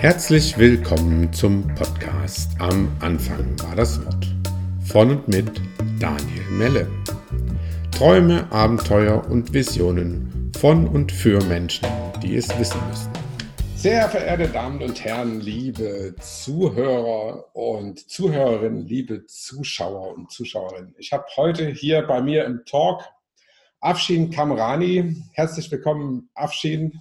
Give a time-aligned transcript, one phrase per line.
[0.00, 4.28] Herzlich willkommen zum Podcast Am Anfang war das Wort.
[4.84, 5.60] Von und mit
[5.98, 6.88] Daniel Melle.
[7.90, 11.88] Träume, Abenteuer und Visionen von und für Menschen,
[12.22, 13.10] die es wissen müssen.
[13.74, 20.94] Sehr verehrte Damen und Herren, liebe Zuhörer und Zuhörerinnen, liebe Zuschauer und Zuschauerinnen.
[20.98, 23.02] Ich habe heute hier bei mir im Talk
[23.80, 25.24] Afshin Kamrani.
[25.32, 27.00] Herzlich willkommen, Afshin.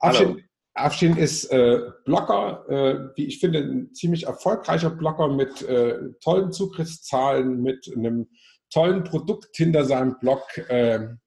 [0.00, 0.42] Afshin,
[0.74, 6.52] Afshin ist äh, Blogger, äh, wie ich finde, ein ziemlich erfolgreicher Blogger mit äh, tollen
[6.52, 8.28] Zugriffszahlen, mit einem
[8.70, 10.42] tollen Produkt hinter seinem Blog.
[10.68, 11.20] Ähm,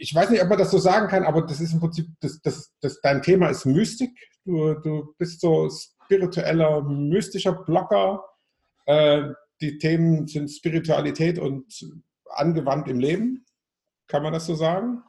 [0.00, 2.40] ich weiß nicht, ob man das so sagen kann, aber das ist im Prinzip, das,
[2.42, 4.10] das, das, dein Thema ist Mystik.
[4.44, 8.24] Du, du bist so spiritueller, mystischer Blogger.
[8.86, 11.66] Äh, die Themen sind Spiritualität und
[12.30, 13.44] angewandt im Leben.
[14.08, 15.02] Kann man das so sagen?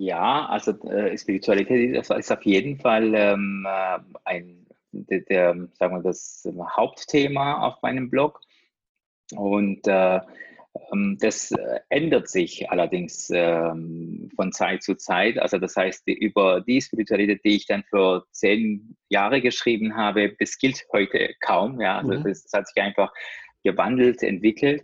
[0.00, 5.94] Ja, also äh, Spiritualität ist, ist, auf jeden Fall ähm, äh, ein, der, der, sagen
[5.94, 8.40] wir, das Hauptthema auf meinem Blog.
[9.36, 10.20] Und äh,
[10.90, 11.52] ähm, das
[11.90, 15.38] ändert sich allerdings ähm, von Zeit zu Zeit.
[15.38, 20.56] Also das heißt, über die Spiritualität, die ich dann für zehn Jahre geschrieben habe, das
[20.56, 21.78] gilt heute kaum.
[21.78, 22.24] Ja, also mhm.
[22.24, 23.12] das, das, hat sich einfach
[23.64, 24.82] gewandelt, entwickelt.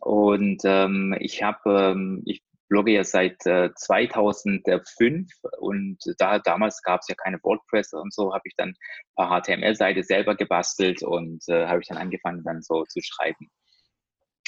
[0.00, 7.00] Und ähm, ich habe, ähm, ich blogge ja seit äh, 2005 und da damals gab
[7.00, 8.74] es ja keine WordPress und so, habe ich dann ein
[9.16, 13.50] paar HTML-Seiten selber gebastelt und äh, habe ich dann angefangen dann so zu schreiben.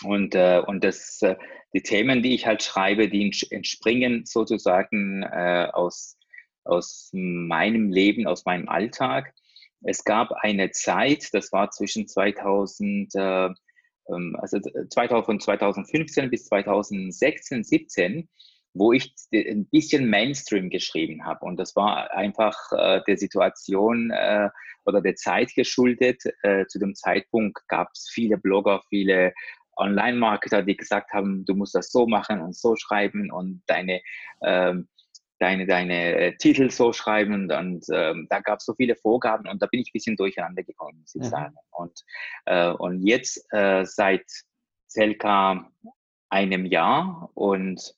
[0.03, 1.37] Und, äh, und das, äh,
[1.75, 6.17] die Themen, die ich halt schreibe, die entspringen sozusagen äh, aus,
[6.65, 9.35] aus meinem Leben, aus meinem Alltag.
[9.83, 13.51] Es gab eine Zeit, das war zwischen 2000, äh,
[14.07, 18.29] also 2000, 2015 bis 2016, 17,
[18.75, 21.45] wo ich ein bisschen Mainstream geschrieben habe.
[21.45, 24.49] Und das war einfach äh, der Situation äh,
[24.85, 26.23] oder der Zeit geschuldet.
[26.43, 29.33] Äh, zu dem Zeitpunkt gab es viele Blogger, viele
[29.77, 34.01] Online-Marketer, die gesagt haben, du musst das so machen und so schreiben und deine,
[34.45, 34.89] ähm,
[35.41, 37.35] deine, deine äh, Titel so schreiben.
[37.35, 40.17] Und, und ähm, da gab es so viele Vorgaben und da bin ich ein bisschen
[40.17, 41.27] durcheinander gekommen, muss ich mhm.
[41.27, 41.55] sagen.
[41.71, 42.05] Und,
[42.47, 44.27] äh, und jetzt äh, seit
[44.89, 45.71] circa
[46.29, 47.95] einem Jahr und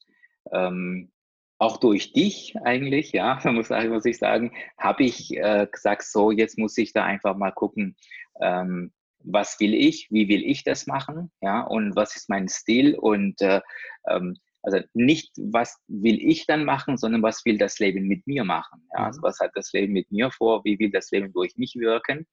[0.53, 1.11] ähm,
[1.59, 6.59] auch durch dich eigentlich, ja, muss, muss ich sagen, habe ich äh, gesagt, so, jetzt
[6.59, 7.97] muss ich da einfach mal gucken,
[8.41, 8.93] ähm,
[9.25, 13.41] was will ich, wie will ich das machen, ja, und was ist mein Stil und
[13.41, 13.61] äh,
[14.09, 18.45] ähm, also nicht, was will ich dann machen, sondern was will das Leben mit mir
[18.45, 18.87] machen.
[18.97, 19.07] Ja?
[19.07, 19.25] Also mhm.
[19.25, 22.27] was hat das Leben mit mir vor, wie will das Leben durch mich wirken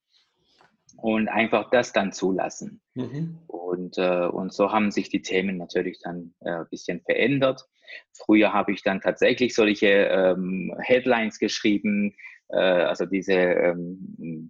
[0.98, 2.82] und einfach das dann zulassen.
[2.96, 3.40] Mhm.
[3.48, 7.68] Und, äh, und so haben sich die Themen natürlich dann äh, ein bisschen verändert.
[8.14, 12.16] Früher habe ich dann tatsächlich solche ähm, Headlines geschrieben,
[12.50, 14.50] äh, also diese ähm, äh,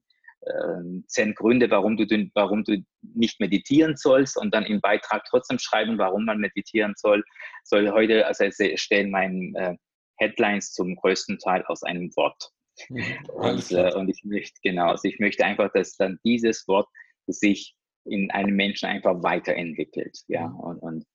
[1.08, 5.98] zehn Gründe, warum du, warum du nicht meditieren sollst und dann im Beitrag trotzdem schreiben,
[5.98, 7.24] warum man meditieren soll.
[7.64, 8.46] Soll heute, also
[8.76, 9.76] stehen meine äh,
[10.18, 12.52] Headlines zum größten Teil aus einem Wort.
[12.90, 16.88] Mhm, und, äh, und ich möchte, genau, also ich möchte einfach, dass dann dieses Wort
[17.28, 17.76] sich
[18.06, 20.18] in einem Menschen einfach weiterentwickelt.
[20.28, 20.60] Ja, mhm.
[20.60, 21.06] und, und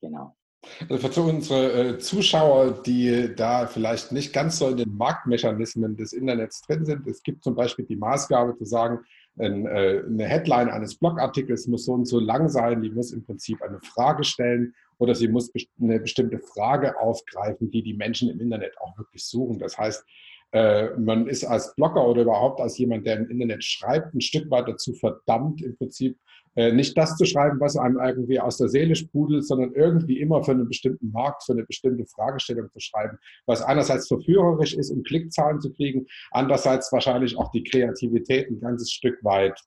[0.00, 0.36] genau.
[0.88, 6.12] Also für unsere äh, Zuschauer, die da vielleicht nicht ganz so in den Marktmechanismen des
[6.12, 9.00] Internets drin sind, es gibt zum Beispiel die Maßgabe zu sagen,
[9.38, 13.62] äh, eine Headline eines Blogartikels muss so und so lang sein, die muss im Prinzip
[13.62, 18.76] eine Frage stellen oder sie muss eine bestimmte Frage aufgreifen, die die Menschen im Internet
[18.80, 19.60] auch wirklich suchen.
[19.60, 20.04] Das heißt,
[20.52, 24.50] äh, man ist als Blogger oder überhaupt als jemand, der im Internet schreibt, ein Stück
[24.50, 26.18] weit dazu verdammt, im Prinzip
[26.72, 30.50] nicht das zu schreiben, was einem irgendwie aus der Seele sprudelt, sondern irgendwie immer für
[30.52, 35.60] einen bestimmten Markt, für eine bestimmte Fragestellung zu schreiben, was einerseits verführerisch ist, um Klickzahlen
[35.60, 39.58] zu kriegen, andererseits wahrscheinlich auch die Kreativität ein ganzes Stück weit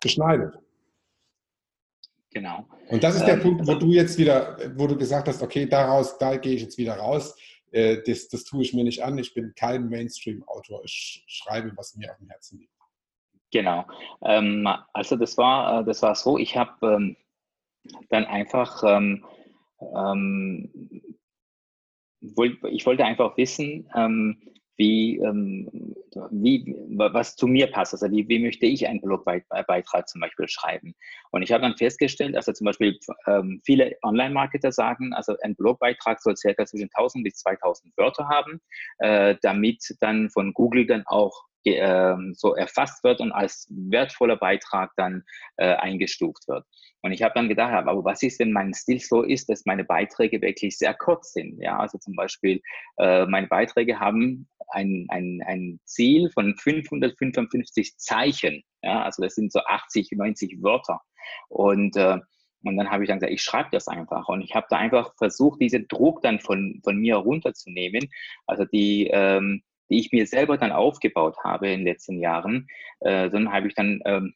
[0.00, 0.54] beschneidet.
[2.30, 2.66] Genau.
[2.88, 5.66] Und das ist der ähm, Punkt, wo du jetzt wieder, wo du gesagt hast, okay,
[5.66, 7.34] daraus, da gehe ich jetzt wieder raus.
[7.72, 9.18] Äh, das, das tue ich mir nicht an.
[9.18, 10.82] Ich bin kein Mainstream-Autor.
[10.84, 12.77] Ich schreibe, was mir auf dem Herzen liegt.
[13.50, 13.86] Genau.
[14.22, 17.16] Ähm, also das war, äh, das war so, ich habe ähm,
[18.10, 19.24] dann einfach, ähm,
[19.80, 20.70] ähm
[22.20, 24.42] ich wollte einfach wissen, ähm,
[24.76, 25.94] wie, ähm,
[26.30, 27.94] wie, was zu mir passt.
[27.94, 30.94] Also wie, wie möchte ich einen Blogbeitrag zum Beispiel schreiben?
[31.30, 32.98] Und ich habe dann festgestellt, also zum Beispiel
[33.64, 38.60] viele Online-Marketer sagen, also ein Blogbeitrag soll circa zwischen 1000 bis 2000 Wörter haben,
[38.98, 44.92] äh, damit dann von Google dann auch äh, so erfasst wird und als wertvoller Beitrag
[44.96, 45.24] dann
[45.56, 46.64] äh, eingestuft wird.
[47.02, 49.84] Und ich habe dann gedacht, aber was ist, wenn mein Stil so ist, dass meine
[49.84, 51.60] Beiträge wirklich sehr kurz sind?
[51.62, 52.60] Ja, also zum Beispiel,
[52.98, 58.62] äh, meine Beiträge haben ein, ein, ein Ziel von 555 Zeichen.
[58.82, 61.00] Ja, also das sind so 80, 90 Wörter.
[61.48, 62.18] Und äh,
[62.64, 64.28] und dann habe ich dann gesagt, ich schreibe das einfach.
[64.28, 68.08] Und ich habe da einfach versucht, diesen Druck dann von, von mir runterzunehmen.
[68.46, 72.66] Also die, ähm, die ich mir selber dann aufgebaut habe in den letzten Jahren.
[73.00, 74.34] Äh, dann habe ich dann ähm,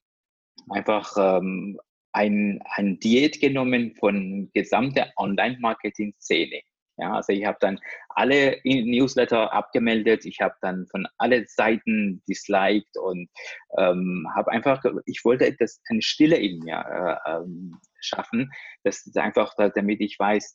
[0.68, 1.78] einfach ähm,
[2.12, 6.60] ein, ein Diät genommen von gesamter Online-Marketing-Szene.
[6.98, 12.96] Ja, also ich habe dann alle Newsletter abgemeldet, ich habe dann von alle Seiten disliked
[12.98, 13.30] und
[13.78, 18.52] ähm, habe einfach, ich wollte etwas, eine Stille in mir äh, ähm, schaffen,
[18.84, 20.54] das ist einfach, damit ich weiß,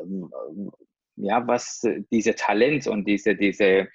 [0.00, 0.30] ähm,
[1.16, 1.82] ja, was
[2.12, 3.88] diese Talent und diese, diese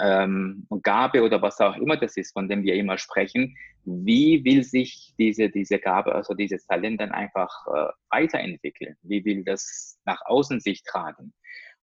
[0.00, 4.64] ähm, Gabe oder was auch immer das ist, von dem wir immer sprechen, wie will
[4.64, 8.96] sich diese, diese Gabe, also dieses Talent dann einfach äh, weiterentwickeln?
[9.02, 11.32] Wie will das nach außen sich tragen?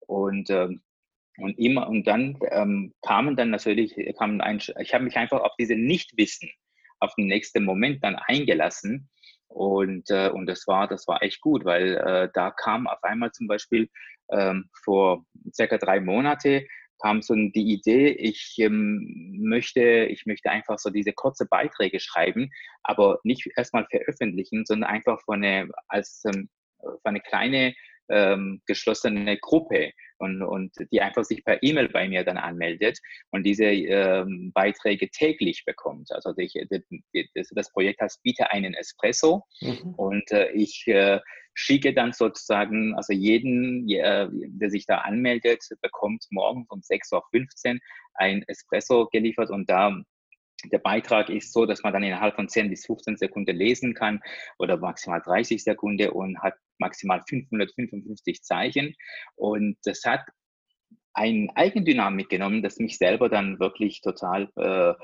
[0.00, 0.82] Und, ähm,
[1.38, 5.52] und immer, und dann ähm, kamen dann natürlich, kamen ein, ich habe mich einfach auf
[5.58, 6.50] diese Nichtwissen,
[7.00, 9.08] auf den nächsten Moment dann eingelassen.
[9.48, 13.30] Und, äh, und das war, das war echt gut, weil äh, da kam auf einmal
[13.32, 13.88] zum Beispiel
[14.30, 16.66] ähm, vor circa drei Monate
[17.04, 22.50] kam so die Idee, ich ähm, möchte, ich möchte einfach so diese kurze Beiträge schreiben,
[22.82, 26.48] aber nicht erstmal veröffentlichen, sondern einfach von eine, als ähm,
[26.80, 27.74] für eine kleine
[28.08, 32.98] ähm, geschlossene Gruppe und, und die einfach sich per E-Mail bei mir dann anmeldet
[33.30, 36.10] und diese ähm, Beiträge täglich bekommt.
[36.12, 36.54] Also ich,
[37.34, 39.94] das, das, Projekt heißt Biete einen Espresso mhm.
[39.96, 41.20] und äh, ich äh,
[41.54, 47.80] schicke dann sozusagen, also jeden, äh, der sich da anmeldet, bekommt morgen um 6.15 Uhr
[48.14, 50.00] ein Espresso geliefert und da
[50.72, 54.20] der Beitrag ist so, dass man dann innerhalb von 10 bis 15 Sekunden lesen kann
[54.58, 58.94] oder maximal 30 Sekunden und hat maximal 555 Zeichen.
[59.36, 60.22] Und das hat
[61.12, 64.94] eine Eigendynamik genommen, das mich selber dann wirklich total äh,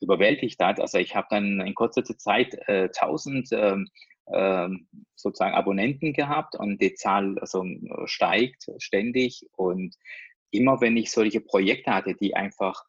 [0.00, 0.80] überwältigt hat.
[0.80, 4.68] Also ich habe dann in kurzer Zeit äh, 1000 äh,
[5.14, 7.64] sozusagen Abonnenten gehabt und die Zahl also,
[8.06, 9.46] steigt ständig.
[9.52, 9.94] Und
[10.50, 12.84] immer wenn ich solche Projekte hatte, die einfach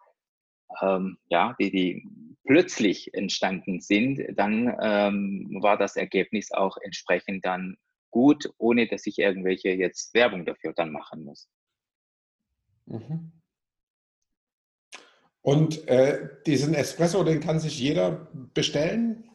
[0.81, 2.09] ähm, ja, die, die
[2.45, 7.77] plötzlich entstanden sind, dann ähm, war das Ergebnis auch entsprechend dann
[8.09, 11.49] gut, ohne dass ich irgendwelche jetzt Werbung dafür dann machen muss.
[12.85, 13.31] Mhm.
[15.41, 19.29] Und äh, diesen Espresso, den kann sich jeder bestellen?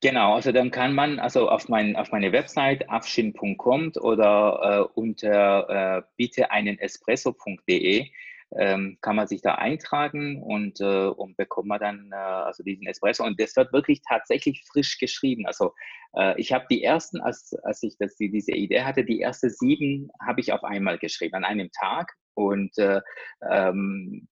[0.00, 5.98] Genau, also dann kann man also auf, mein, auf meine Website afshin.com oder äh, unter
[5.98, 8.10] äh, bitte einen espresso.de
[8.56, 12.86] ähm, kann man sich da eintragen und, äh, und bekommt man dann äh, also diesen
[12.86, 13.24] Espresso.
[13.24, 15.46] Und das wird wirklich tatsächlich frisch geschrieben.
[15.46, 15.72] Also
[16.16, 20.10] äh, ich habe die ersten, als, als ich das, diese Idee hatte, die ersten sieben
[20.24, 22.12] habe ich auf einmal geschrieben, an einem Tag.
[22.34, 23.00] Und äh,
[23.48, 24.28] ähm,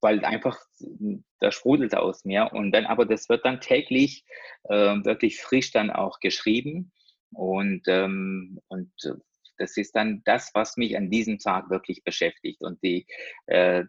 [0.00, 0.58] weil einfach
[1.40, 2.50] da sprudelt aus mir.
[2.52, 4.24] Und dann, aber das wird dann täglich
[4.64, 4.74] äh,
[5.04, 6.92] wirklich frisch dann auch geschrieben.
[7.32, 9.12] Und, ähm, und äh,
[9.58, 12.62] das ist dann das, was mich an diesem Tag wirklich beschäftigt.
[12.62, 13.06] Und die,
[13.46, 13.84] äh,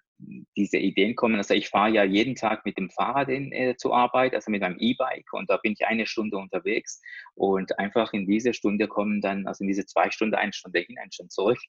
[0.57, 3.95] diese Ideen kommen, also ich fahre ja jeden Tag mit dem Fahrrad in, äh, zur
[3.95, 7.01] Arbeit, also mit meinem E-Bike und da bin ich eine Stunde unterwegs
[7.35, 10.97] und einfach in diese Stunde kommen dann, also in diese zwei Stunden, eine Stunde hin,
[10.99, 11.59] eine Stunde zurück,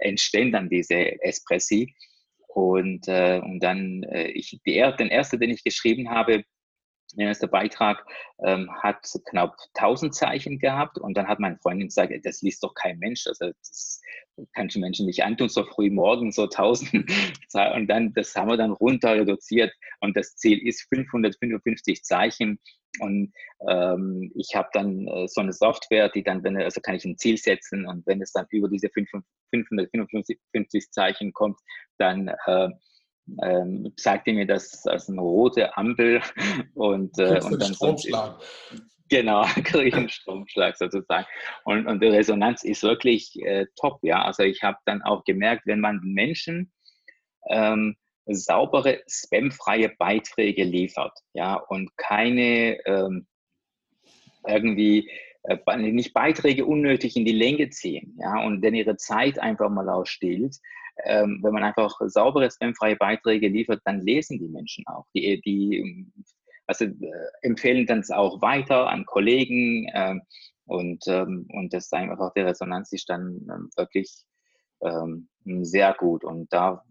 [0.00, 1.94] entstehen dann diese Espressi.
[2.48, 6.44] Und, äh, und dann, äh, ich, die, den ersten, den ich geschrieben habe,
[7.16, 8.04] der erste Beitrag
[8.44, 10.98] ähm, hat knapp 1000 Zeichen gehabt.
[10.98, 14.00] Und dann hat meine Freundin gesagt, das liest doch kein Mensch, also das
[14.52, 16.92] kann ich Menschen nicht antun, so früh morgen so 1000
[17.74, 19.72] und dann, das haben wir dann runter reduziert.
[20.00, 22.58] Und das Ziel ist 555 Zeichen.
[23.00, 23.32] Und
[23.68, 27.18] ähm, ich habe dann äh, so eine Software, die dann, wenn also kann ich ein
[27.18, 27.86] Ziel setzen.
[27.86, 31.58] Und wenn es dann über diese 555 Zeichen kommt,
[31.98, 32.68] dann äh,
[33.42, 36.20] ähm, sagte mir das als eine rote Ampel
[36.74, 38.40] und, äh, und dann Stromschlag.
[39.08, 41.26] Genau, kriege ich einen Stromschlag sozusagen.
[41.64, 44.24] Und, und die Resonanz ist wirklich äh, top, ja.
[44.24, 46.72] Also ich habe dann auch gemerkt, wenn man Menschen
[47.50, 53.26] ähm, saubere, spamfreie Beiträge liefert, ja, und keine ähm,
[54.46, 55.10] irgendwie
[55.42, 59.88] äh, nicht Beiträge unnötig in die Länge ziehen, ja, und wenn ihre Zeit einfach mal
[59.88, 60.56] ausstillt,
[61.04, 65.06] ähm, wenn man einfach saubere, spamfreie Beiträge liefert, dann lesen die Menschen auch.
[65.14, 66.06] Die, die
[66.66, 66.92] also, äh,
[67.42, 70.14] empfehlen dann auch weiter an Kollegen äh,
[70.66, 74.10] und, ähm, und das ist einfach die Resonanz ist dann ähm, wirklich
[74.82, 75.28] ähm,
[75.62, 76.24] sehr gut.
[76.24, 76.82] Und da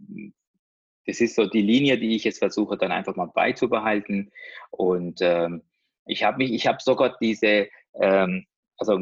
[1.06, 4.32] das ist so die Linie, die ich jetzt versuche dann einfach mal beizubehalten.
[4.72, 5.64] Und ähm,
[6.06, 7.68] ich habe mich, ich habe sogar diese,
[8.00, 8.46] ähm,
[8.78, 9.00] also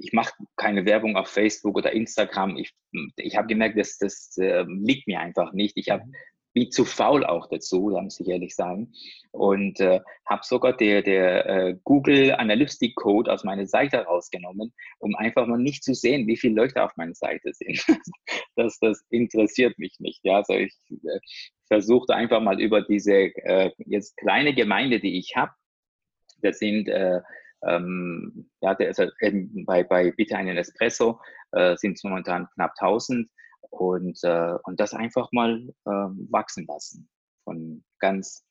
[0.00, 2.56] ich mache keine Werbung auf Facebook oder Instagram.
[2.56, 2.72] Ich,
[3.16, 5.76] ich habe gemerkt, dass das äh, liegt mir einfach nicht.
[5.76, 6.04] Ich habe
[6.58, 8.92] bin zu faul auch dazu, da muss ich ehrlich sagen.
[9.32, 15.14] Und äh, habe sogar der, der äh, Google Analytic Code aus meiner Seite rausgenommen, um
[15.14, 17.84] einfach mal nicht zu sehen, wie viele Leute auf meiner Seite sind.
[18.56, 20.20] das, das interessiert mich nicht.
[20.24, 21.20] Ja, also ich äh,
[21.66, 25.52] versuchte einfach mal über diese äh, jetzt kleine Gemeinde, die ich habe,
[26.40, 27.20] das sind äh,
[27.66, 29.06] ähm, ja, also,
[29.66, 31.20] bei, bei Bitte einen Espresso
[31.52, 33.28] äh, sind es momentan knapp 1000
[33.70, 35.90] und, äh, und das einfach mal äh,
[36.30, 37.08] wachsen lassen.
[37.44, 38.44] Von ganz,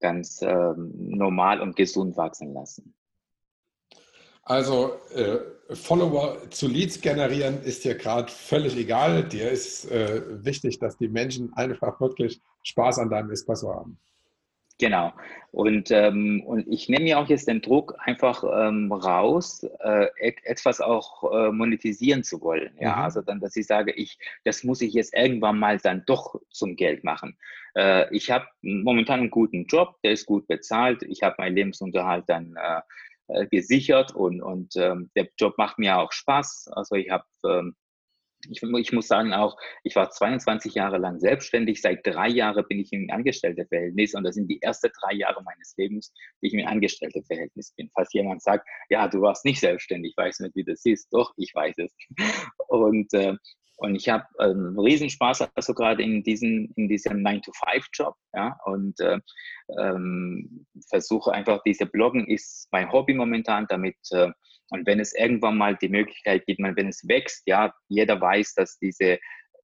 [0.00, 2.94] ganz äh, normal und gesund wachsen lassen.
[4.42, 5.38] Also äh,
[5.74, 9.24] Follower zu Leads generieren ist dir gerade völlig egal.
[9.24, 13.98] Dir ist äh, wichtig, dass die Menschen einfach wirklich Spaß an deinem Espresso haben.
[14.78, 15.12] Genau.
[15.52, 20.80] Und, ähm, und ich nehme mir auch jetzt den Druck einfach ähm, raus, äh, etwas
[20.80, 22.76] auch äh, monetisieren zu wollen.
[22.80, 23.02] Ja, mhm.
[23.02, 26.74] also dann, dass ich sage, ich, das muss ich jetzt irgendwann mal dann doch zum
[26.74, 27.38] Geld machen.
[27.76, 31.04] Äh, ich habe momentan einen guten Job, der ist gut bezahlt.
[31.04, 32.80] Ich habe meinen Lebensunterhalt dann äh,
[33.28, 36.68] äh, gesichert und, und ähm, der Job macht mir auch Spaß.
[36.72, 37.76] Also ich habe ähm,
[38.50, 41.80] ich, ich, muss sagen auch, ich war 22 Jahre lang selbstständig.
[41.80, 45.74] Seit drei Jahren bin ich im Angestellteverhältnis und das sind die ersten drei Jahre meines
[45.76, 47.90] Lebens, die ich im Angestellteverhältnis bin.
[47.94, 51.08] Falls jemand sagt, ja, du warst nicht selbstständig, weiß nicht, wie das ist.
[51.12, 51.94] Doch, ich weiß es.
[52.68, 53.34] Und, äh,
[53.76, 58.14] und ich habe ähm, Riesenspaß, also gerade in, in diesem 9-to-5-Job.
[58.32, 59.18] Ja, und äh,
[59.80, 64.30] ähm, versuche einfach, diese Bloggen ist mein Hobby momentan, damit äh,
[64.70, 68.78] und wenn es irgendwann mal die Möglichkeit gibt, wenn es wächst, ja, jeder weiß, dass
[68.78, 69.18] diese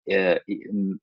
[0.07, 0.41] äh,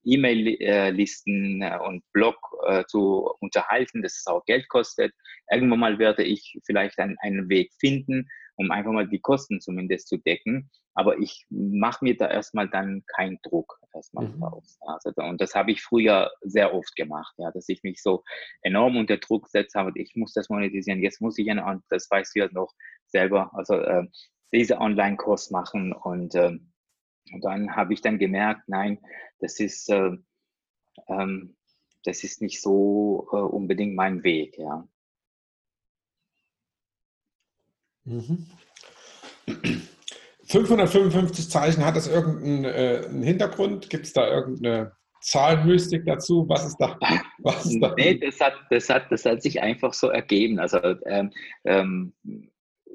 [0.04, 2.36] E-Mail-Listen äh, und Blog
[2.68, 5.14] äh, zu unterhalten, dass es auch Geld kostet.
[5.52, 10.08] Irgendwann mal werde ich vielleicht einen, einen Weg finden, um einfach mal die Kosten zumindest
[10.08, 10.70] zu decken.
[10.96, 14.40] Aber ich mache mir da erstmal dann keinen Druck erstmal mhm.
[14.40, 14.78] draus.
[14.82, 18.24] Also, und das habe ich früher sehr oft gemacht, ja, dass ich mich so
[18.62, 22.10] enorm unter Druck setze, aber ich muss das monetisieren, jetzt muss ich ja, und das
[22.10, 22.74] weißt du ja noch
[23.18, 24.06] selber, also äh,
[24.54, 26.58] diese Online-Kurs machen und, äh,
[27.34, 29.00] und dann habe ich dann gemerkt, nein,
[29.40, 30.12] das ist, äh,
[31.08, 31.56] ähm,
[32.04, 34.88] das ist nicht so äh, unbedingt mein Weg, ja.
[38.06, 38.46] Mhm.
[40.46, 43.90] 555 Zeichen, hat das irgendeinen äh, Hintergrund?
[43.90, 46.48] Gibt es da irgendeine Zahlmystik dazu?
[46.48, 46.98] Was ist da?
[47.40, 47.94] Was ist da?
[47.98, 50.60] Nee, das hat, das, hat, das hat sich einfach so ergeben.
[50.60, 51.34] Also ähm,
[51.66, 52.14] ähm,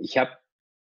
[0.02, 0.30] ich habe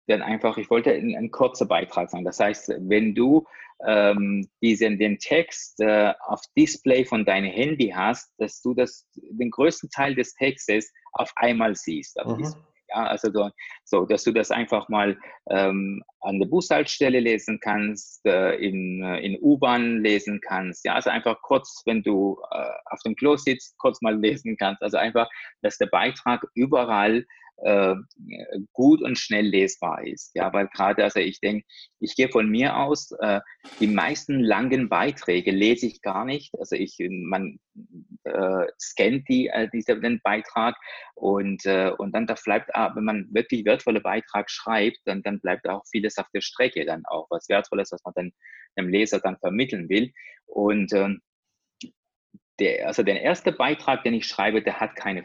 [0.08, 2.26] dann einfach, ich wollte einen, einen kurzer Beitrag sagen.
[2.26, 3.46] Das heißt, wenn du
[3.86, 9.52] ähm, diesen, den Text äh, auf Display von deinem Handy hast, dass du das, den
[9.52, 12.20] größten Teil des Textes auf einmal siehst.
[12.20, 12.54] Auf mhm.
[12.92, 13.50] Ja, also so,
[13.86, 15.16] so, dass du das einfach mal
[15.52, 20.84] ähm, an der Bushaltestelle lesen kannst, äh, in, äh, in U-Bahn lesen kannst.
[20.86, 24.82] Ja, also einfach kurz, wenn du äh, auf dem Klo sitzt, kurz mal lesen kannst.
[24.82, 25.30] Also einfach,
[25.62, 27.28] dass der Beitrag überall
[27.64, 27.96] äh,
[28.74, 30.32] gut und schnell lesbar ist.
[30.36, 31.66] Ja, weil gerade, also ich denke,
[32.00, 33.42] ich gehe von mir aus, äh,
[33.80, 36.54] die meisten langen Beiträge lese ich gar nicht.
[36.60, 37.60] Also ich, man
[38.24, 40.76] äh, scannt die, äh, diese, den Beitrag
[41.16, 45.40] und, äh, und dann da bleibt, ah, wenn man wirklich wertvolle Beitrag schreibt, dann, dann
[45.40, 48.32] bleibt auch vieles auf der Strecke dann auch, was Wertvolles, was man dann
[48.78, 50.12] dem Leser dann vermitteln will.
[50.46, 51.22] Und ähm,
[52.60, 55.24] der, also der erste Beitrag, den ich schreibe, der hat keine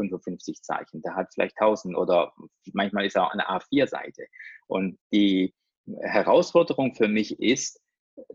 [0.00, 2.32] 555 Zeichen, der hat vielleicht 1000 oder
[2.72, 4.26] manchmal ist er auch eine A4-Seite.
[4.66, 5.54] Und die
[6.00, 7.80] Herausforderung für mich ist,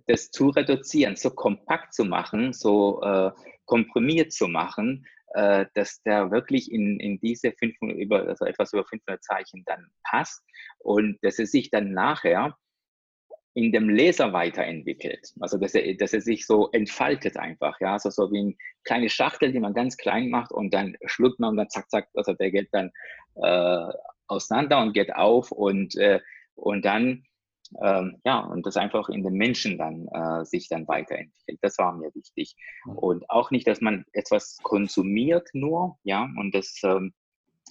[0.08, 3.32] das zu reduzieren, so kompakt zu machen, so äh,
[3.66, 8.86] komprimiert zu machen, äh, dass der wirklich in, in diese 500, über, also etwas über
[8.86, 10.44] 500 Zeichen dann passt
[10.80, 12.58] und dass es sich dann nachher
[13.56, 15.34] in dem Leser weiterentwickelt.
[15.40, 19.10] Also dass er, dass er sich so entfaltet einfach, ja, also so wie eine kleine
[19.10, 22.34] Schachtel, die man ganz klein macht und dann schluckt man und dann zack, zack, also
[22.34, 22.92] der geht dann
[23.36, 23.94] äh,
[24.28, 26.20] auseinander und geht auf und, äh,
[26.56, 27.24] und dann,
[27.82, 31.60] ähm, ja, und das einfach in den Menschen dann äh, sich dann weiterentwickelt.
[31.62, 32.56] Das war mir wichtig.
[32.86, 37.14] Und auch nicht, dass man etwas konsumiert nur, ja, und das ähm,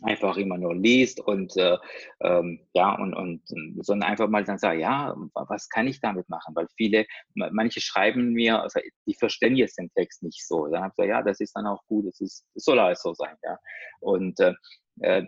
[0.02, 1.76] einfach immer nur liest und äh,
[2.20, 3.42] ähm, ja und, und
[3.82, 6.54] sondern einfach mal dann sagt, ja, was kann ich damit machen?
[6.54, 10.66] Weil viele, manche schreiben mir, also die verstehen jetzt den Text nicht so.
[10.66, 13.14] Dann habe ich gesagt, ja, das ist dann auch gut, es ist, soll alles so
[13.14, 13.58] sein, ja.
[14.00, 14.54] Und äh,
[15.00, 15.26] äh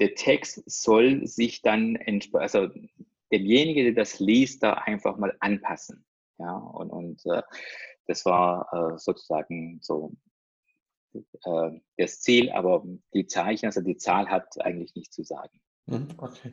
[0.00, 1.98] der Text soll sich dann
[2.32, 2.68] also
[3.30, 6.04] demjenigen, der das liest, da einfach mal anpassen.
[6.38, 7.42] Ja, und, und äh,
[8.06, 10.12] das war äh, sozusagen so
[11.14, 15.60] äh, das Ziel, aber die Zeichen, also die Zahl hat eigentlich nichts zu sagen.
[15.86, 16.52] Mhm, okay.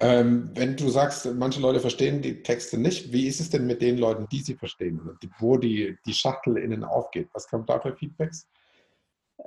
[0.00, 3.80] Ähm, wenn du sagst, manche Leute verstehen die Texte nicht, wie ist es denn mit
[3.80, 5.00] den Leuten, die sie verstehen,
[5.38, 7.28] wo die, die Schachtel innen aufgeht?
[7.32, 8.48] Was kommt da für Feedbacks?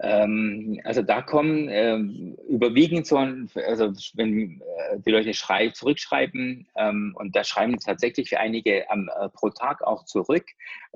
[0.01, 7.15] Ähm, also da kommen ähm, überwiegend so, also wenn äh, die Leute schrei zurückschreiben ähm,
[7.17, 10.45] und da schreiben tatsächlich für einige äh, pro Tag auch zurück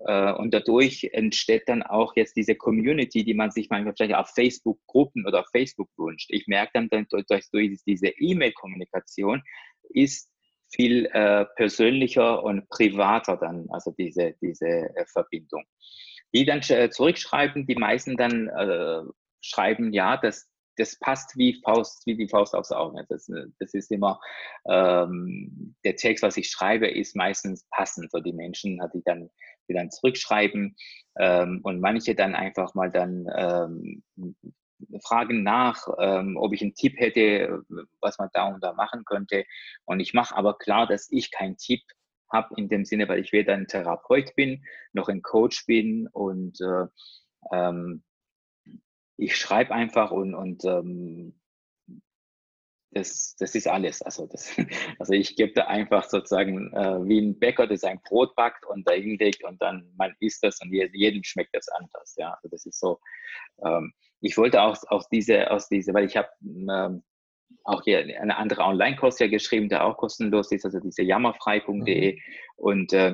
[0.06, 4.30] äh, und dadurch entsteht dann auch jetzt diese Community, die man sich manchmal vielleicht auf
[4.30, 6.30] Facebook-Gruppen oder auf Facebook wünscht.
[6.30, 9.42] Ich merke dann, dann durch, durch diese E-Mail-Kommunikation
[9.90, 10.30] ist
[10.70, 15.64] viel äh, persönlicher und privater dann, also diese, diese äh, Verbindung
[16.34, 19.04] die dann äh, zurückschreiben, die meisten dann äh,
[19.42, 23.06] schreiben, ja, das, das passt wie Faust, wie die Faust aufs Auge.
[23.10, 24.20] Das, äh, das ist immer,
[24.70, 29.30] ähm, der Text, was ich schreibe, ist meistens passend für die Menschen, die dann,
[29.68, 30.76] die dann zurückschreiben
[31.20, 34.04] ähm, und manche dann einfach mal dann ähm,
[35.04, 37.64] fragen nach, ähm, ob ich einen Tipp hätte,
[38.00, 39.46] was man da und da machen könnte.
[39.86, 41.82] Und ich mache aber klar, dass ich keinen Tipp
[42.32, 46.60] habe in dem Sinne, weil ich weder ein Therapeut bin, noch ein Coach bin und
[46.62, 46.88] äh,
[47.52, 48.04] ähm,
[49.18, 51.40] ich schreibe einfach und, und ähm,
[52.92, 54.02] das, das ist alles.
[54.02, 54.56] Also, das,
[55.00, 58.88] also ich gebe da einfach sozusagen äh, wie ein Bäcker, der sein Brot backt und
[58.88, 62.16] da hinlegt und dann man isst das und jedem schmeckt das anders.
[62.18, 63.00] Ja, also das ist so.
[63.64, 67.04] Ähm, ich wollte auch aus diese, aus diese, weil ich habe ähm,
[67.64, 72.14] auch hier eine andere Online-Kurs ja geschrieben, der auch kostenlos ist, also diese jammerfrei.de.
[72.14, 72.20] Mhm.
[72.58, 73.14] Und äh,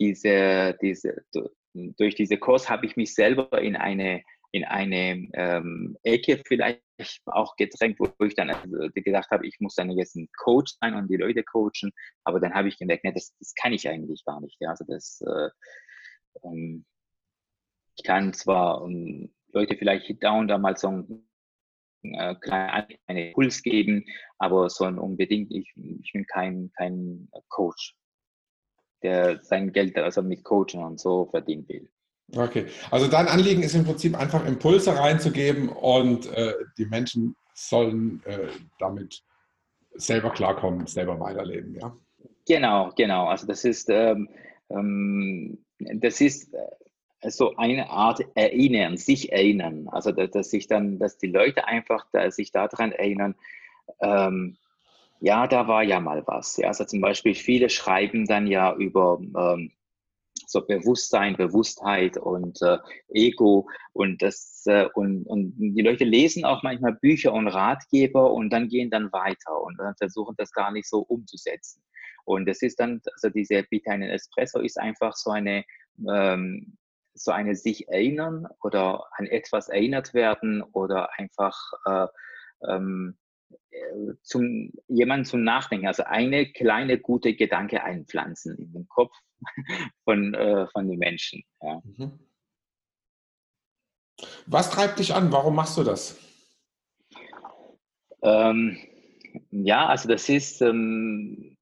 [0.00, 1.24] diese, diese,
[1.72, 6.82] durch diese Kurs habe ich mich selber in eine, in eine ähm, Ecke vielleicht
[7.26, 10.94] auch gedrängt, wo ich dann also gedacht habe, ich muss dann jetzt ein Coach sein
[10.94, 11.92] und die Leute coachen.
[12.24, 14.56] Aber dann habe ich gemerkt, nee, das, das kann ich eigentlich gar nicht.
[14.60, 14.70] Ja.
[14.70, 15.48] Also das, äh,
[16.44, 16.84] ähm,
[17.96, 21.04] ich kann zwar um, ähm, Leute vielleicht da und da mal so
[22.02, 24.04] äh, kleinen Impuls geben,
[24.38, 27.96] aber so unbedingt, ich, ich bin kein, kein Coach,
[29.02, 31.88] der sein Geld also mit Coaching und so verdienen will.
[32.36, 38.22] Okay, also dein Anliegen ist im Prinzip einfach Impulse reinzugeben und äh, die Menschen sollen
[38.24, 38.48] äh,
[38.78, 39.22] damit
[39.94, 41.96] selber klarkommen, selber weiterleben, ja?
[42.46, 43.26] Genau, genau.
[43.26, 44.28] Also das ist, ähm,
[44.70, 46.58] ähm, das ist äh,
[47.28, 49.88] so eine Art erinnern, sich erinnern.
[49.88, 53.34] Also dass, dass sich dann, dass die Leute einfach da, sich daran erinnern,
[54.00, 54.56] ähm,
[55.20, 56.56] ja, da war ja mal was.
[56.56, 59.70] Ja, also zum Beispiel viele schreiben dann ja über ähm,
[60.46, 62.78] so Bewusstsein, Bewusstheit und äh,
[63.08, 68.50] Ego und das äh, und, und die Leute lesen auch manchmal Bücher und Ratgeber und
[68.50, 71.82] dann gehen dann weiter und dann versuchen das gar nicht so umzusetzen.
[72.24, 75.64] Und das ist dann, also diese Bitte einen Espresso ist einfach so eine
[76.08, 76.76] ähm,
[77.14, 82.06] so eine sich erinnern oder an etwas erinnert werden oder einfach äh,
[82.68, 83.18] ähm,
[83.70, 89.14] äh, zum jemanden zum Nachdenken, also eine kleine gute Gedanke einpflanzen in den Kopf
[90.04, 91.42] von, äh, von den Menschen.
[91.62, 91.82] Ja.
[91.84, 92.18] Mhm.
[94.46, 95.32] Was treibt dich an?
[95.32, 96.18] Warum machst du das?
[98.22, 98.76] Ähm,
[99.50, 101.56] ja, also das ist, ähm,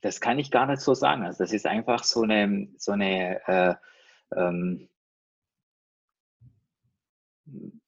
[0.00, 1.22] das kann ich gar nicht so sagen.
[1.22, 3.74] Also das ist einfach so eine, so eine äh,
[4.36, 4.88] ähm,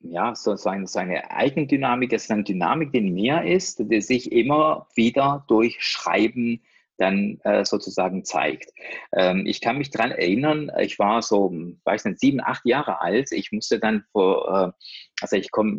[0.01, 3.79] ja, so, so, eine, so eine Eigendynamik, das ist eine Dynamik, die in mir ist,
[3.79, 6.61] die sich immer wieder durch Schreiben
[6.97, 8.73] dann äh, sozusagen zeigt.
[9.13, 11.53] Ähm, ich kann mich daran erinnern, ich war so,
[11.85, 13.33] weiß nicht, sieben, acht Jahre alt.
[13.33, 14.73] Ich musste dann vor, äh,
[15.21, 15.73] also ich komme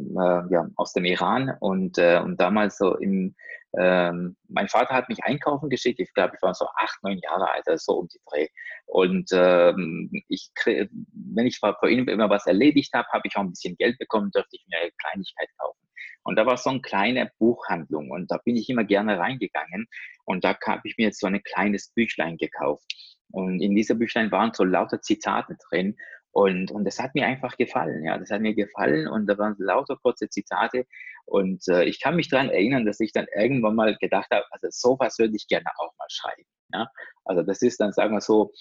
[0.49, 3.35] äh, ja, aus dem Iran und, äh, und damals so im,
[3.79, 5.99] ähm, mein Vater hat mich einkaufen geschickt.
[5.99, 8.47] Ich glaube, ich war so acht, neun Jahre alt, also so um die Dreh.
[8.85, 13.49] Und ähm, ich, wenn ich für ihn immer was erledigt habe, habe ich auch ein
[13.49, 15.79] bisschen Geld bekommen, dürfte ich mir eine Kleinigkeit kaufen.
[16.23, 19.87] Und da war so eine kleine Buchhandlung und da bin ich immer gerne reingegangen
[20.23, 22.91] und da habe ich mir jetzt so ein kleines Büchlein gekauft.
[23.31, 25.95] Und in dieser Büchlein waren so lauter Zitate drin
[26.31, 29.55] und, und das hat mir einfach gefallen, ja, das hat mir gefallen und da waren
[29.57, 30.85] lauter kurze Zitate
[31.25, 34.67] und äh, ich kann mich daran erinnern, dass ich dann irgendwann mal gedacht habe, also
[34.69, 36.87] sowas würde ich gerne auch mal schreiben, ja.
[37.23, 38.51] Also das ist dann, sagen wir so,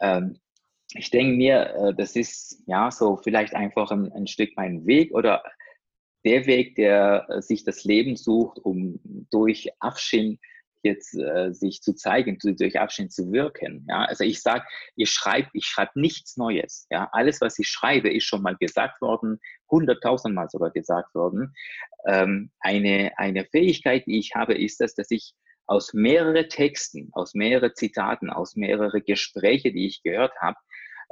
[0.00, 0.38] ähm,
[0.94, 5.12] ich denke mir, äh, das ist ja so vielleicht einfach ein, ein Stück mein Weg
[5.12, 5.42] oder
[6.24, 10.38] der Weg, der äh, sich das Leben sucht, um durch Afshin
[10.82, 13.86] jetzt äh, sich zu zeigen, durch Afshin zu wirken.
[13.88, 14.04] Ja?
[14.04, 16.86] Also ich sage, ihr schreibt, ich schreibe nichts Neues.
[16.90, 17.08] Ja?
[17.12, 19.38] Alles, was ich schreibe, ist schon mal gesagt worden,
[19.70, 21.54] hunderttausendmal sogar gesagt worden.
[22.06, 25.34] Ähm, eine, eine Fähigkeit, die ich habe, ist das, dass ich
[25.66, 30.56] aus mehreren Texten, aus mehreren Zitaten, aus mehreren Gespräche, die ich gehört habe,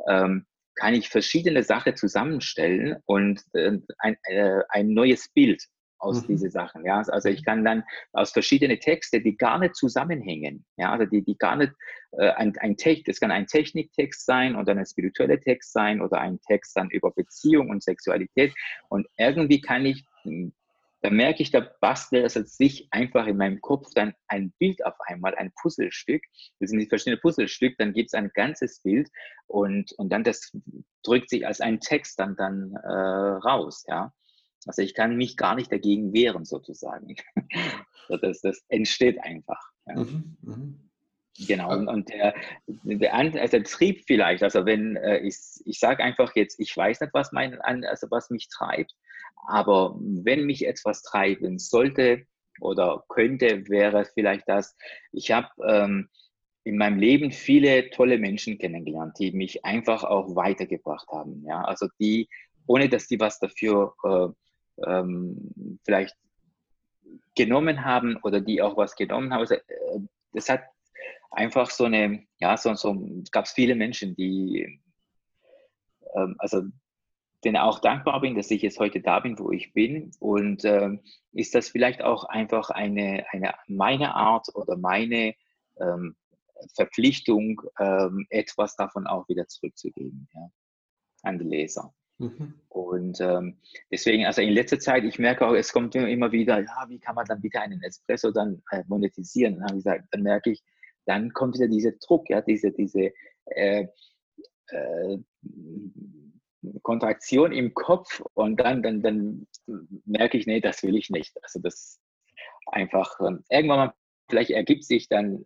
[0.09, 5.63] ähm, kann ich verschiedene Sachen zusammenstellen und äh, ein, äh, ein neues Bild
[6.05, 6.27] aus mhm.
[6.29, 6.85] diese Sachen.
[6.85, 11.23] Ja, also ich kann dann aus verschiedenen Texte, die gar nicht zusammenhängen, ja, also die,
[11.23, 11.73] die gar nicht
[12.13, 16.21] äh, ein, ein Text, das kann ein Techniktext sein oder ein spiritueller Text sein oder
[16.21, 18.55] ein Text dann über Beziehung und Sexualität
[18.89, 20.53] und irgendwie kann ich hm,
[21.05, 24.95] da merke ich, da bastelt es sich einfach in meinem Kopf dann ein Bild auf
[25.01, 26.23] einmal, ein Puzzlestück.
[26.61, 29.11] Das sind die verschiedenen Puzzlestück, dann gibt es ein ganzes Bild
[29.47, 30.57] und, und dann das
[31.03, 34.15] drückt sich als ein Text dann, dann äh, raus, ja.
[34.67, 37.17] Also ich kann mich gar nicht dagegen wehren, sozusagen.
[38.09, 39.61] das, das entsteht einfach.
[39.87, 39.97] Ja.
[39.97, 40.57] Mhm, mh.
[41.49, 42.33] Genau, und, und der,
[42.67, 47.01] der, also der Trieb vielleicht, also wenn äh, ich, ich sage einfach jetzt, ich weiß
[47.01, 48.95] nicht, was, mein, also was mich treibt,
[49.49, 52.25] aber wenn mich etwas treiben sollte
[52.61, 54.77] oder könnte, wäre vielleicht das,
[55.11, 56.09] ich habe ähm,
[56.63, 61.45] in meinem Leben viele tolle Menschen kennengelernt, die mich einfach auch weitergebracht haben.
[61.47, 61.63] Ja?
[61.63, 62.29] Also die,
[62.67, 64.29] ohne dass die was dafür äh,
[64.87, 66.17] ähm, vielleicht
[67.35, 69.41] genommen haben oder die auch was genommen haben.
[69.41, 70.63] Also, äh, hat
[71.31, 74.81] einfach so eine, ja, so, so gab es viele Menschen, die,
[76.15, 76.63] ähm, also
[77.45, 80.11] denen auch dankbar bin, dass ich jetzt heute da bin, wo ich bin.
[80.19, 81.01] Und ähm,
[81.33, 85.35] ist das vielleicht auch einfach eine, eine meine Art oder meine
[85.79, 86.17] ähm,
[86.75, 90.51] Verpflichtung, ähm, etwas davon auch wieder zurückzugeben ja,
[91.23, 91.93] an die Leser.
[92.19, 92.55] Mhm.
[92.69, 93.59] Und ähm,
[93.91, 97.17] deswegen, also in letzter Zeit, ich merke auch, es kommt immer wieder, ja, wie kann
[97.17, 99.59] man dann bitte einen Espresso dann äh, monetisieren?
[99.59, 100.63] Dann, gesagt, dann merke ich,
[101.07, 103.13] dann kommt wieder dieser Druck, ja, diese, diese
[103.47, 103.87] äh,
[104.69, 105.19] äh,
[106.83, 109.47] Kontraktion im Kopf und dann, dann, dann
[110.07, 111.37] merke ich, nee, das will ich nicht.
[111.43, 112.01] Also das
[112.67, 113.95] einfach ähm, irgendwann mal,
[114.31, 115.45] vielleicht ergibt sich dann,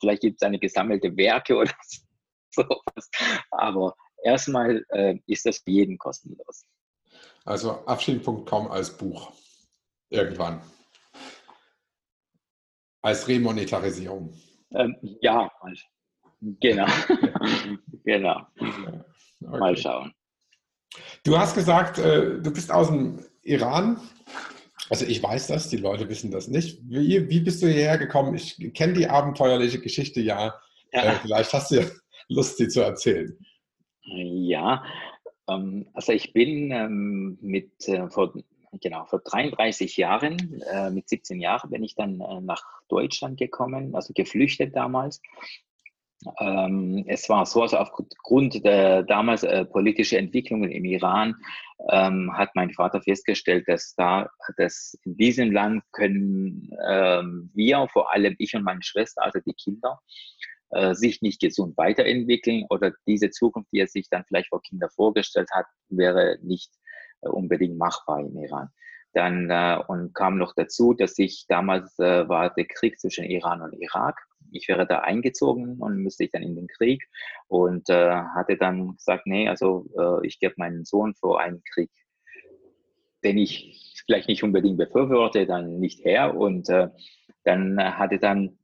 [0.00, 1.72] vielleicht gibt es eine gesammelte Werke oder
[2.50, 3.08] sowas.
[3.52, 6.64] Aber erstmal äh, ist das für jeden kostenlos.
[7.44, 9.32] Also Abschied.com als Buch.
[10.10, 10.60] Irgendwann.
[13.02, 14.32] Als Remonetarisierung.
[14.72, 15.50] Ähm, ja,
[16.60, 16.86] genau.
[18.04, 18.46] genau.
[18.58, 19.58] Okay.
[19.58, 20.12] Mal schauen.
[21.24, 24.00] Du hast gesagt, äh, du bist aus dem Iran.
[24.88, 26.80] Also ich weiß das, die Leute wissen das nicht.
[26.84, 28.34] Wie, wie bist du hierher gekommen?
[28.34, 30.54] Ich kenne die abenteuerliche Geschichte ja.
[30.92, 31.02] ja.
[31.02, 31.86] Äh, vielleicht hast du ja
[32.28, 33.36] Lust, sie zu erzählen.
[34.06, 34.84] Ja,
[35.48, 38.32] ähm, also ich bin ähm, mit äh, vor,
[38.80, 43.94] genau, vor 33 Jahren, äh, mit 17 Jahren bin ich dann äh, nach Deutschland gekommen,
[43.94, 45.20] also geflüchtet damals.
[46.40, 51.36] Ähm, es war so, also aufgrund der damals äh, politischen Entwicklungen im Iran
[51.90, 58.12] ähm, hat mein Vater festgestellt, dass da, dass in diesem Land können ähm, wir, vor
[58.12, 60.00] allem ich und meine Schwester, also die Kinder,
[60.70, 64.90] äh, sich nicht gesund weiterentwickeln oder diese Zukunft, die er sich dann vielleicht vor Kindern
[64.90, 66.72] vorgestellt hat, wäre nicht
[67.22, 68.68] äh, unbedingt machbar im Iran.
[69.12, 73.62] Dann äh, und kam noch dazu, dass ich damals äh, war der Krieg zwischen Iran
[73.62, 74.20] und Irak.
[74.52, 77.08] Ich wäre da eingezogen und müsste ich dann in den Krieg
[77.48, 81.90] und äh, hatte dann gesagt, nee, also äh, ich gebe meinen Sohn vor einen Krieg,
[83.24, 86.36] den ich vielleicht nicht unbedingt befürworte, dann nicht her.
[86.36, 86.88] Und äh,
[87.44, 88.58] dann hatte dann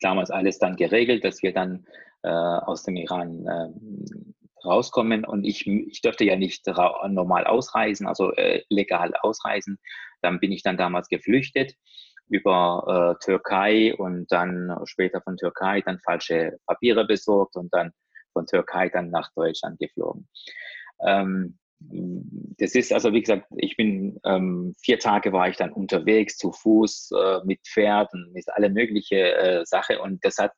[0.00, 1.86] damals alles dann geregelt, dass wir dann
[2.22, 8.32] äh, aus dem Iran äh, rauskommen und ich, ich dürfte ja nicht normal ausreisen, also
[8.32, 9.78] äh, legal ausreisen.
[10.20, 11.74] Dann bin ich dann damals geflüchtet
[12.28, 17.92] über äh, Türkei und dann später von Türkei dann falsche Papiere besorgt und dann
[18.32, 20.28] von Türkei dann nach Deutschland geflogen.
[21.04, 21.58] Ähm,
[22.58, 26.52] das ist also, wie gesagt, ich bin ähm, vier Tage war ich dann unterwegs zu
[26.52, 30.52] Fuß äh, mit Pferden, mit alle mögliche äh, Sache und das hat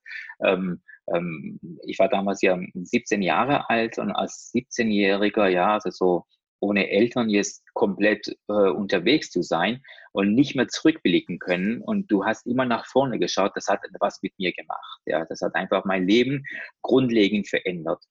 [0.45, 0.83] ähm,
[1.13, 6.25] ähm, ich war damals ja 17 Jahre alt und als 17-Jähriger, ja, also so
[6.61, 9.83] ohne Eltern jetzt komplett äh, unterwegs zu sein
[10.13, 14.23] und nicht mehr zurückblicken können und du hast immer nach vorne geschaut, das hat was
[14.23, 15.01] mit mir gemacht.
[15.05, 16.45] Ja, das hat einfach mein Leben
[16.81, 18.03] grundlegend verändert.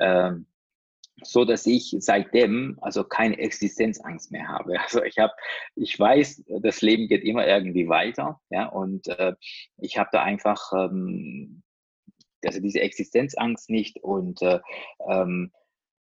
[0.00, 0.46] Ähm,
[1.22, 4.74] so dass ich seitdem also keine Existenzangst mehr habe.
[4.82, 5.32] Also ich habe,
[5.76, 9.34] ich weiß, das Leben geht immer irgendwie weiter, ja, und äh,
[9.78, 11.62] ich habe da einfach ähm,
[12.44, 14.60] also diese Existenzangst nicht und äh,
[15.08, 15.52] ähm,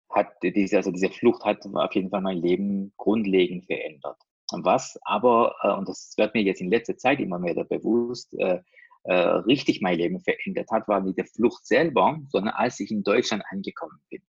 [0.09, 4.17] hat diese, also diese Flucht hat auf jeden Fall mein Leben grundlegend verändert.
[4.51, 8.61] Was aber, äh, und das wird mir jetzt in letzter Zeit immer mehr bewusst, äh,
[9.03, 13.03] äh, richtig mein Leben verändert hat, war nicht der Flucht selber, sondern als ich in
[13.03, 14.21] Deutschland angekommen bin.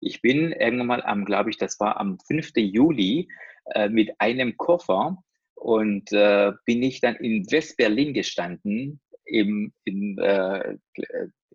[0.00, 2.52] Ich bin irgendwann mal am, glaube ich, das war am 5.
[2.56, 3.28] Juli,
[3.74, 5.22] äh, mit einem Koffer
[5.54, 10.76] und äh, bin ich dann in West-Berlin gestanden, im, in, äh,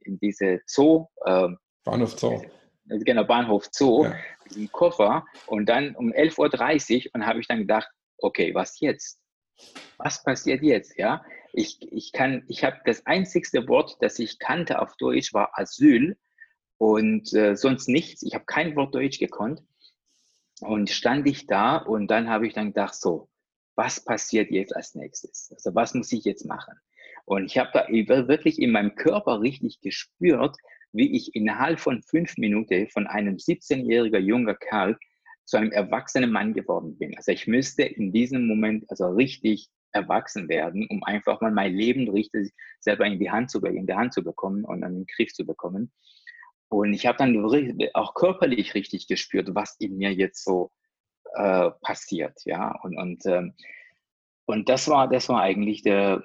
[0.01, 1.07] in diese Zoo.
[1.25, 1.49] Äh,
[1.83, 2.41] Bahnhof Zoo.
[2.85, 4.15] Genau, Bahnhof Zoo, ja.
[4.55, 5.25] im Koffer.
[5.47, 9.19] Und dann um 11.30 Uhr und habe ich dann gedacht, okay, was jetzt?
[9.97, 10.97] Was passiert jetzt?
[10.97, 15.57] Ja, ich, ich kann, ich habe das einzigste Wort, das ich kannte auf Deutsch, war
[15.57, 16.17] Asyl
[16.77, 18.23] und äh, sonst nichts.
[18.23, 19.63] Ich habe kein Wort Deutsch gekonnt.
[20.61, 23.27] Und stand ich da und dann habe ich dann gedacht, so,
[23.75, 25.51] was passiert jetzt als nächstes?
[25.53, 26.75] Also was muss ich jetzt machen?
[27.25, 30.55] Und ich habe da wirklich in meinem Körper richtig gespürt,
[30.91, 34.97] wie ich innerhalb von fünf Minuten von einem 17-jähriger junger Kerl
[35.45, 37.17] zu einem erwachsenen Mann geworden bin.
[37.17, 42.09] Also ich müsste in diesem Moment also richtig erwachsen werden, um einfach mal mein Leben
[42.09, 45.33] richtig selber in die Hand zu, in die Hand zu bekommen und in den Griff
[45.33, 45.91] zu bekommen.
[46.73, 50.71] Und ich habe dann auch körperlich richtig gespürt, was in mir jetzt so
[51.35, 52.75] äh, passiert, ja.
[52.83, 53.53] Und, und, ähm,
[54.45, 56.23] und das war, das war eigentlich der,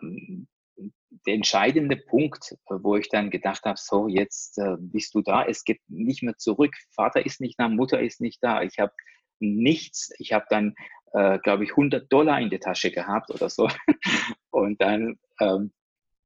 [1.27, 5.65] der entscheidende Punkt, wo ich dann gedacht habe, so jetzt äh, bist du da, es
[5.65, 6.75] geht nicht mehr zurück.
[6.91, 8.63] Vater ist nicht da, Mutter ist nicht da.
[8.63, 8.93] Ich habe
[9.41, 10.11] nichts.
[10.19, 10.75] Ich habe dann,
[11.13, 13.69] äh, glaube ich, 100 Dollar in der Tasche gehabt oder so.
[14.51, 15.73] Und dann, ähm,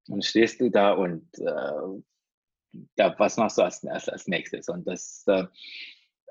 [0.06, 2.02] dann stehst du da und äh,
[2.96, 4.68] da, was machst du als, als, als nächstes?
[4.68, 5.44] Und das äh,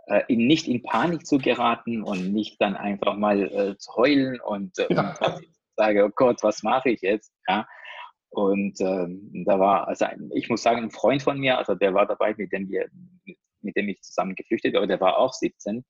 [0.08, 4.40] äh, in, nicht in Panik zu geraten und nicht dann einfach mal äh, zu heulen
[4.42, 5.16] und, äh, ja.
[5.22, 7.32] und sage, oh Gott, was mache ich jetzt?
[7.48, 7.68] Ja.
[8.30, 12.06] Und ähm, da war, also ich muss sagen, ein Freund von mir, also der war
[12.06, 12.90] dabei, mit dem wir,
[13.62, 15.86] mit dem ich zusammen geflüchtet war, der war auch 17.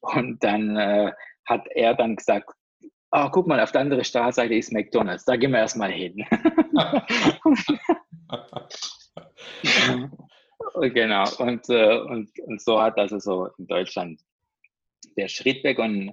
[0.00, 1.12] Und dann äh,
[1.44, 2.50] hat er dann gesagt,
[3.10, 6.24] oh, guck mal, auf der anderen Straßenseite ist McDonalds, da gehen wir erstmal hin.
[10.80, 14.20] genau, und, äh, und, und so hat also so in Deutschland
[15.16, 16.12] der Schritt begonnen.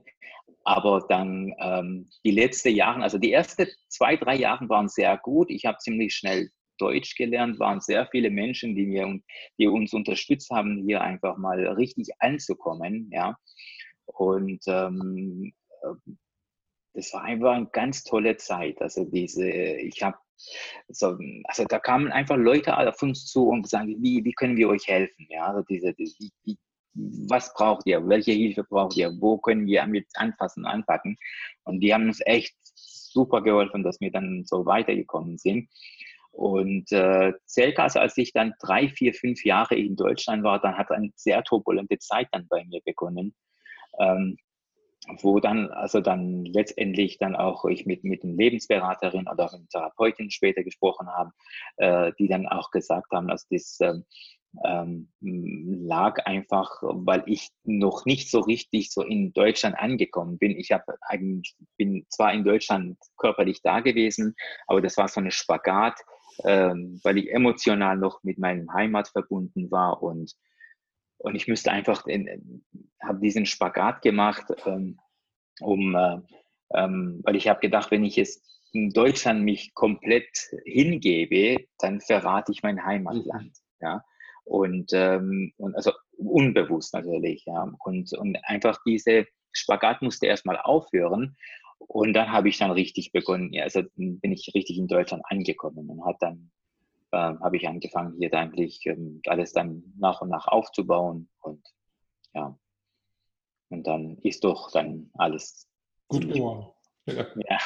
[0.65, 5.49] Aber dann ähm, die letzten Jahre, also die ersten zwei, drei Jahre waren sehr gut.
[5.49, 9.19] Ich habe ziemlich schnell Deutsch gelernt, waren sehr viele Menschen, die, mir,
[9.57, 13.09] die uns unterstützt haben, hier einfach mal richtig anzukommen.
[13.11, 13.37] Ja.
[14.05, 16.13] Und ähm, äh,
[16.93, 18.81] das war einfach eine ganz tolle Zeit.
[18.81, 20.17] Also diese, ich habe
[20.89, 24.69] so, also da kamen einfach Leute auf uns zu und sagen, wie, wie können wir
[24.69, 25.27] euch helfen?
[25.29, 26.57] Ja, also diese, die, die,
[26.93, 28.07] was braucht ihr?
[28.07, 29.11] Welche Hilfe braucht ihr?
[29.19, 31.17] Wo können wir mit anfassen, anpacken?
[31.63, 35.69] Und die haben uns echt super geholfen, dass wir dann so weitergekommen sind.
[36.31, 40.89] Und äh, circa als ich dann drei, vier, fünf Jahre in Deutschland war, dann hat
[40.91, 43.35] eine sehr turbulente Zeit dann bei mir begonnen.
[43.99, 44.37] Ähm,
[45.21, 50.31] wo dann, also dann letztendlich dann auch ich mit, mit einer Lebensberaterin oder mit Therapeutin
[50.31, 51.31] später gesprochen habe,
[51.77, 54.05] äh, die dann auch gesagt haben, dass das ähm,
[54.63, 60.51] ähm, lag einfach, weil ich noch nicht so richtig so in Deutschland angekommen bin.
[60.51, 64.35] Ich habe eigentlich bin zwar in Deutschland körperlich da gewesen,
[64.67, 65.99] aber das war so eine Spagat,
[66.45, 70.33] ähm, weil ich emotional noch mit meinem Heimat verbunden war und
[71.23, 72.05] und ich müsste einfach,
[73.01, 74.99] habe diesen Spagat gemacht, ähm,
[75.62, 76.17] um, äh,
[76.75, 80.27] ähm, weil ich habe gedacht, wenn ich jetzt in Deutschland mich komplett
[80.65, 83.45] hingebe, dann verrate ich mein Heimatland.
[83.45, 83.79] Mhm.
[83.79, 84.03] Ja.
[84.43, 87.71] Und, ähm, und also unbewusst natürlich, ja.
[87.86, 91.38] Und, und einfach diese Spagat musste erstmal aufhören.
[91.77, 95.89] Und dann habe ich dann richtig begonnen, ja, also bin ich richtig in Deutschland angekommen
[95.89, 96.51] und hat dann
[97.13, 101.63] äh, habe ich angefangen, hier eigentlich ähm, alles dann nach und nach aufzubauen und
[102.34, 102.58] ja.
[103.69, 105.67] Und dann ist doch dann alles
[106.08, 106.67] gut geworden.
[107.06, 107.26] Ja.
[107.49, 107.58] ja.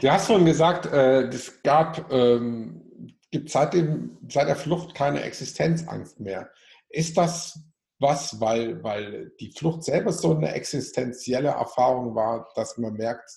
[0.00, 5.22] Du hast vorhin gesagt, äh, es gab, ähm, gibt seit, dem, seit der Flucht keine
[5.22, 6.50] Existenzangst mehr.
[6.88, 7.58] Ist das
[7.98, 13.30] was, weil, weil die Flucht selber so eine existenzielle Erfahrung war, dass man merkt,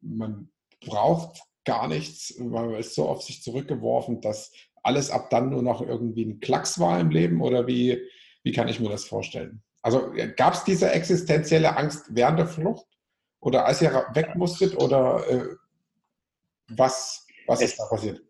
[0.00, 5.50] man braucht gar nichts, weil man ist so auf sich zurückgeworfen, dass alles ab dann
[5.50, 8.00] nur noch irgendwie ein Klacks war im Leben oder wie,
[8.42, 9.62] wie kann ich mir das vorstellen?
[9.82, 12.86] Also gab es diese existenzielle Angst während der Flucht
[13.40, 15.56] oder als ihr weg musstet oder äh,
[16.68, 18.22] was, was es, ist da passiert?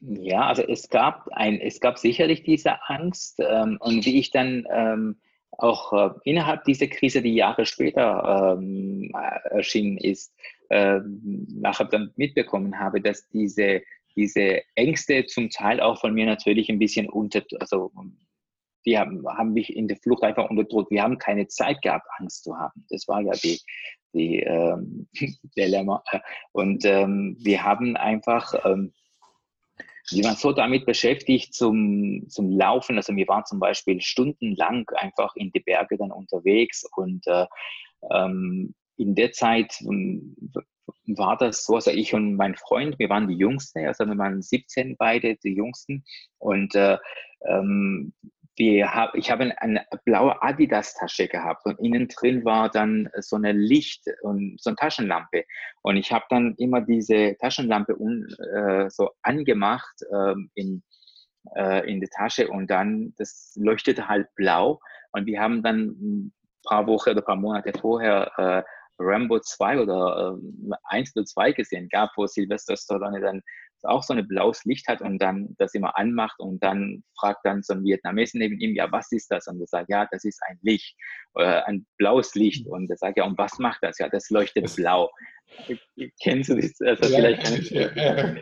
[0.00, 4.66] Ja, also es gab ein, es gab sicherlich diese Angst ähm, und wie ich dann
[4.70, 9.12] ähm, auch äh, innerhalb dieser Krise, die Jahre später ähm,
[9.50, 10.34] erschienen ist,
[10.72, 13.82] äh, nachher dann mitbekommen habe, dass diese,
[14.16, 17.92] diese Ängste zum Teil auch von mir natürlich ein bisschen unter, also
[18.86, 20.90] die haben, haben mich in der Flucht einfach unterdrückt.
[20.90, 22.84] Wir haben keine Zeit gehabt, Angst zu haben.
[22.88, 23.60] Das war ja die,
[24.14, 25.08] die ähm,
[25.56, 26.02] Dilemma.
[26.52, 28.92] Und ähm, wir haben einfach ähm,
[30.10, 32.96] wir waren so damit beschäftigt zum, zum Laufen.
[32.96, 37.46] Also wir waren zum Beispiel stundenlang einfach in die Berge dann unterwegs und äh,
[38.10, 40.36] ähm, in der Zeit, ähm,
[41.06, 44.42] war das so, also ich und mein Freund, wir waren die Jüngsten, also wir waren
[44.42, 46.04] 17 beide, die Jüngsten.
[46.38, 46.98] Und äh,
[47.46, 48.12] ähm,
[48.56, 53.52] wir hab, ich habe eine blaue Adidas-Tasche gehabt und innen drin war dann so eine
[53.52, 55.44] Licht und so eine Taschenlampe.
[55.82, 60.82] Und ich habe dann immer diese Taschenlampe un, äh, so angemacht äh, in,
[61.56, 64.80] äh, in der Tasche und dann, das leuchtete halt blau.
[65.12, 68.62] Und wir haben dann ein paar Wochen oder ein paar Monate vorher äh,
[68.98, 73.42] Rambo 2 oder äh, 1 oder 2 gesehen gab, wo Sylvester Stallone dann
[73.84, 77.62] auch so ein blaues Licht hat und dann das immer anmacht und dann fragt dann
[77.62, 79.46] so ein Vietnamesen neben ihm, ja, was ist das?
[79.48, 80.96] Und er sagt, ja, das ist ein Licht,
[81.34, 82.66] äh, ein blaues Licht.
[82.66, 83.98] Und er sagt, ja, und was macht das?
[83.98, 85.10] Ja, das leuchtet blau.
[86.22, 86.80] Kennst du das?
[86.80, 88.34] Also ja, vielleicht kann ich, ja, ja.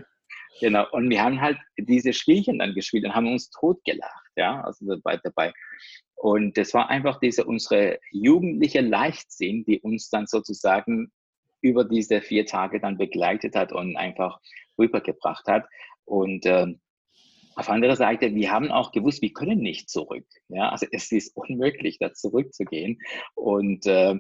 [0.61, 0.87] Genau.
[0.93, 5.19] Und wir haben halt diese Spielchen dann gespielt und haben uns totgelacht, ja, also dabei,
[5.23, 5.53] dabei.
[6.15, 11.11] Und das war einfach diese, unsere jugendliche Leichtsinn, die uns dann sozusagen
[11.63, 14.41] über diese vier Tage dann begleitet hat und einfach
[14.79, 15.67] rübergebracht hat.
[16.05, 16.81] Und ähm,
[17.55, 20.27] auf andere Seite, wir haben auch gewusst, wir können nicht zurück.
[20.49, 22.99] Ja, also es ist unmöglich, da zurückzugehen.
[23.35, 24.19] Und, äh,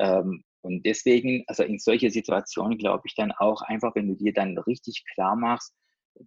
[0.00, 4.32] ähm, und deswegen, also in solche Situationen glaube ich dann auch einfach, wenn du dir
[4.32, 5.74] dann richtig klar machst,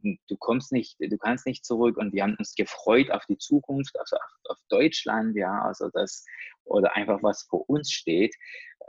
[0.02, 3.98] du kommst nicht, du kannst nicht zurück und wir haben uns gefreut auf die Zukunft,
[4.00, 6.26] also auf, auf Deutschland, ja, also das,
[6.64, 8.36] oder einfach was vor uns steht.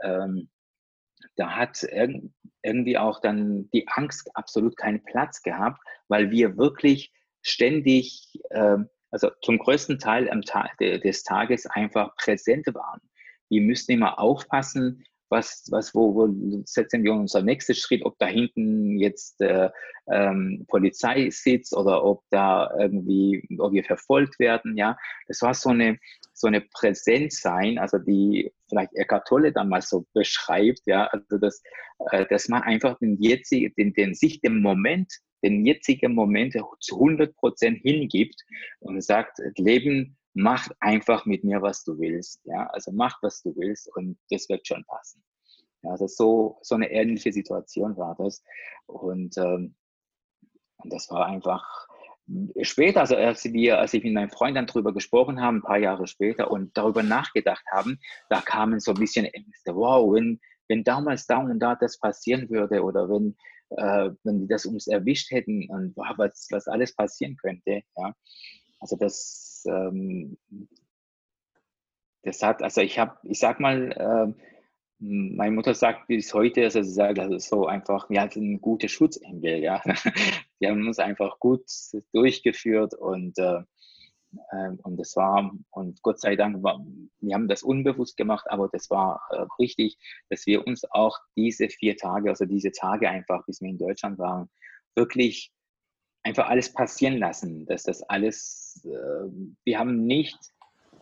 [0.01, 0.49] Ähm,
[1.35, 1.85] da hat
[2.63, 7.11] irgendwie auch dann die Angst absolut keinen Platz gehabt, weil wir wirklich
[7.41, 12.99] ständig, ähm, also zum größten Teil am Tag des Tages einfach präsent waren.
[13.49, 18.27] Wir müssen immer aufpassen, was, was, wo, wo setzen wir unser nächsten Schritt, ob da
[18.27, 19.69] hinten jetzt äh,
[20.11, 24.95] ähm, Polizei sitzt oder ob da irgendwie, ob wir verfolgt werden, ja.
[25.27, 25.97] Das war so eine,
[26.33, 31.61] so eine Präsenz sein, also die vielleicht Eckart Tolle damals so beschreibt, ja, also das,
[32.11, 35.11] äh, dass man einfach den jetzigen, den, den sich dem Moment,
[35.43, 38.39] den jetzigen Moment zu 100 Prozent hingibt
[38.79, 42.41] und sagt, Leben mach einfach mit mir, was du willst.
[42.45, 45.23] Ja, also mach, was du willst und das wird schon passen.
[45.83, 48.43] Ja, also so, so eine ähnliche Situation war das.
[48.87, 49.75] Und, ähm,
[50.85, 51.87] das war einfach
[52.61, 55.77] später, also als wir, als ich mit meinem Freund dann darüber gesprochen haben, ein paar
[55.77, 59.75] Jahre später und darüber nachgedacht haben, da kamen so ein bisschen Ängste.
[59.75, 63.35] Wow, wenn, wenn damals da und da das passieren würde oder wenn,
[63.71, 67.81] äh, wenn die das uns erwischt hätten und wow, was, was alles passieren könnte.
[67.97, 68.13] Ja.
[68.79, 70.37] Also das ähm,
[72.23, 74.43] das hat, also ich habe, ich sag mal, äh,
[74.99, 79.59] meine Mutter sagt bis heute, also sie sagt, also so einfach, wir hatten gute Schutzengel,
[79.61, 79.81] ja.
[80.59, 81.65] Die haben uns einfach gut
[82.13, 83.61] durchgeführt und, äh,
[84.51, 86.79] äh, und das war, und Gott sei Dank, war,
[87.19, 89.97] wir haben das unbewusst gemacht, aber das war äh, richtig,
[90.29, 94.17] dass wir uns auch diese vier Tage, also diese Tage einfach, bis wir in Deutschland
[94.19, 94.49] waren,
[94.95, 95.51] wirklich
[96.23, 99.29] einfach alles passieren lassen, dass das alles, äh,
[99.63, 100.37] wir haben nicht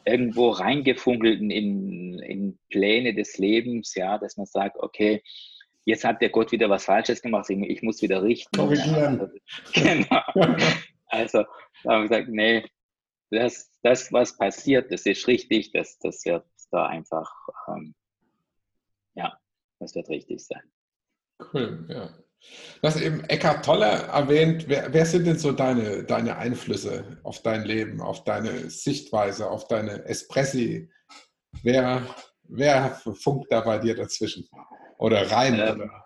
[0.06, 5.22] irgendwo reingefunkelt in, in Pläne des Lebens, ja, dass man sagt, okay,
[5.86, 8.58] jetzt hat der Gott wieder was Falsches gemacht, ich muss wieder richten.
[8.58, 9.32] Korrigieren.
[9.74, 10.22] genau.
[11.08, 11.44] Also,
[11.84, 12.66] da haben wir gesagt, nee,
[13.30, 17.32] das, das, was passiert, das ist richtig, das, das wird da einfach,
[17.68, 17.94] ähm,
[19.14, 19.38] ja,
[19.80, 20.64] das wird richtig sein.
[21.54, 22.14] Cool, ja.
[22.82, 24.66] Du hast eben Eckhart Tolle erwähnt.
[24.68, 29.68] Wer, wer, sind denn so deine, deine Einflüsse auf dein Leben, auf deine Sichtweise, auf
[29.68, 30.90] deine Espressi?
[31.64, 32.04] Wer,
[32.44, 34.48] wer funkt da bei dir dazwischen?
[34.98, 35.60] Oder rein?
[35.60, 36.06] Ähm, oder?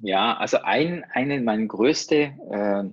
[0.00, 2.84] Ja, also ein, einen meiner größten äh,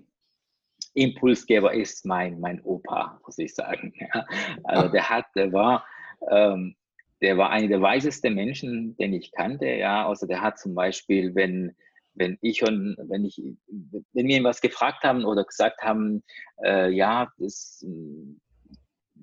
[0.93, 3.93] Impulsgeber ist mein, mein Opa, muss ich sagen.
[4.13, 4.25] Ja.
[4.63, 5.85] Also der hat, der war,
[6.29, 6.75] ähm,
[7.21, 9.65] der war einer der weisesten Menschen, den ich kannte.
[9.65, 11.75] Ja, also der hat zum Beispiel, wenn
[12.15, 16.23] wenn ich und wenn ich, wenn wir ihn was gefragt haben oder gesagt haben,
[16.63, 17.85] äh, ja, das,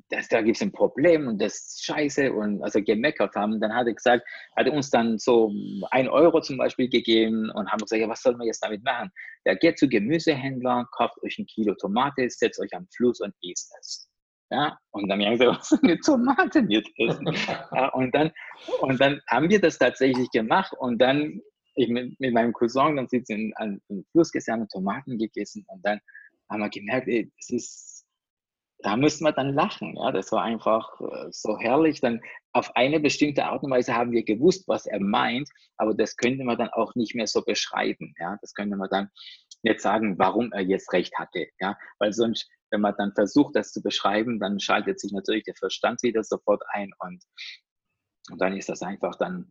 [0.09, 3.74] das, da gibt es ein Problem und das ist scheiße und also gemeckert haben, dann
[3.74, 4.26] hat er gesagt,
[4.57, 5.53] hat er uns dann so
[5.90, 9.11] ein Euro zum Beispiel gegeben und haben gesagt, ja, was sollen wir jetzt damit machen?
[9.44, 13.72] Ja, geht zu Gemüsehändler, kauft euch ein Kilo Tomate, setzt euch am Fluss und isst
[13.81, 14.09] es.
[14.53, 17.26] Ja, und dann haben wir gesagt, was eine Tomate wird essen.
[17.72, 18.33] ja, und dann,
[18.81, 21.40] und dann haben wir das tatsächlich gemacht und dann
[21.74, 26.01] ich mit, mit meinem Cousin dann sitzen an den Fluss gegessen, Tomaten gegessen und dann
[26.51, 28.07] haben wir gemerkt, ey, das ist,
[28.82, 29.97] da müssen wir dann lachen.
[29.97, 32.01] Ja, das war einfach äh, so herrlich.
[32.01, 32.20] Dann
[32.53, 36.44] auf eine bestimmte Art und Weise haben wir gewusst, was er meint, aber das könnte
[36.44, 38.14] man dann auch nicht mehr so beschreiben.
[38.18, 39.11] Ja, das könnte man dann
[39.62, 41.47] nicht sagen, warum er jetzt recht hatte.
[41.61, 45.57] Ja, weil sonst, wenn man dann versucht, das zu beschreiben, dann schaltet sich natürlich der
[45.57, 47.22] Verstand wieder sofort ein und,
[48.30, 49.51] und dann ist das einfach dann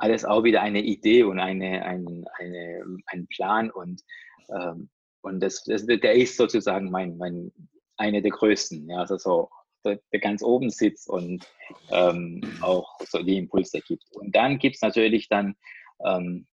[0.00, 4.02] alles auch wieder eine Idee und eine, ein, eine, ein Plan und,
[4.48, 4.88] ähm,
[5.20, 7.52] und das, das, der ist sozusagen mein, mein,
[7.98, 9.50] eine der größten, ja, also so,
[9.84, 11.46] der, der ganz oben sitzt und
[11.90, 14.04] ähm, auch so die Impulse gibt.
[14.16, 15.54] Und dann gibt es natürlich dann
[16.02, 16.46] ähm,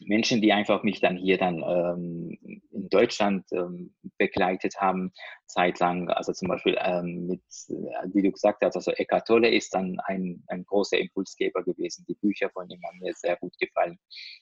[0.00, 2.38] Menschen, die einfach mich dann hier dann ähm,
[2.70, 5.12] in Deutschland ähm, begleitet haben,
[5.46, 9.74] zeitlang, also zum Beispiel ähm, mit, äh, wie du gesagt hast, also Eckhart Tolle ist
[9.74, 12.04] dann ein, ein großer Impulsgeber gewesen.
[12.08, 13.98] Die Bücher von ihm haben mir sehr gut gefallen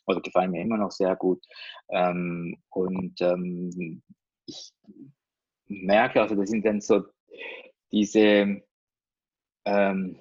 [0.07, 1.42] oder gefallen mir immer noch sehr gut.
[1.90, 4.02] Ähm, und ähm,
[4.46, 4.72] ich
[5.68, 7.04] merke, also das sind dann so
[7.90, 8.62] diese
[9.64, 10.18] ähm,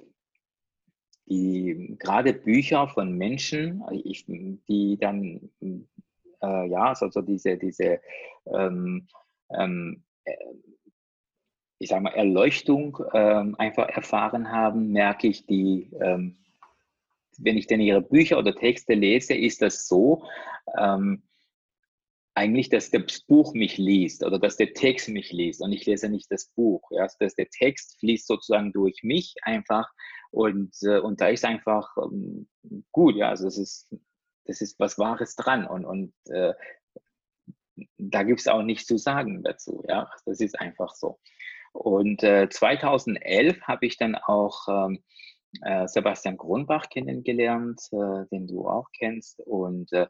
[1.27, 7.99] die gerade Bücher von Menschen, ich, die dann, äh, ja, also diese, diese
[8.53, 9.07] ähm,
[9.49, 10.35] ähm, äh,
[11.79, 16.37] ich sage mal, Erleuchtung ähm, einfach erfahren haben, merke ich, die, ähm,
[17.37, 20.23] wenn ich denn ihre Bücher oder Texte lese, ist das so,
[20.79, 21.23] ähm,
[22.33, 26.09] eigentlich, dass das Buch mich liest oder dass der Text mich liest und ich lese
[26.09, 26.81] nicht das Buch.
[26.91, 27.03] Ja?
[27.03, 29.87] Also, dass der Text fließt sozusagen durch mich einfach
[30.35, 32.49] und, äh, und da ist einfach ähm,
[32.91, 33.87] gut, ja, also das ist,
[34.43, 36.53] das ist was Wahres dran und, und äh,
[37.97, 41.19] da gibt es auch nichts zu sagen dazu, ja, das ist einfach so.
[41.71, 45.03] Und äh, 2011 habe ich dann auch ähm,
[45.61, 50.07] äh, Sebastian Kronbach kennengelernt, äh, den du auch kennst und äh,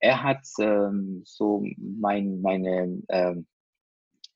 [0.00, 3.46] er hat ähm, so mein, meine, ähm,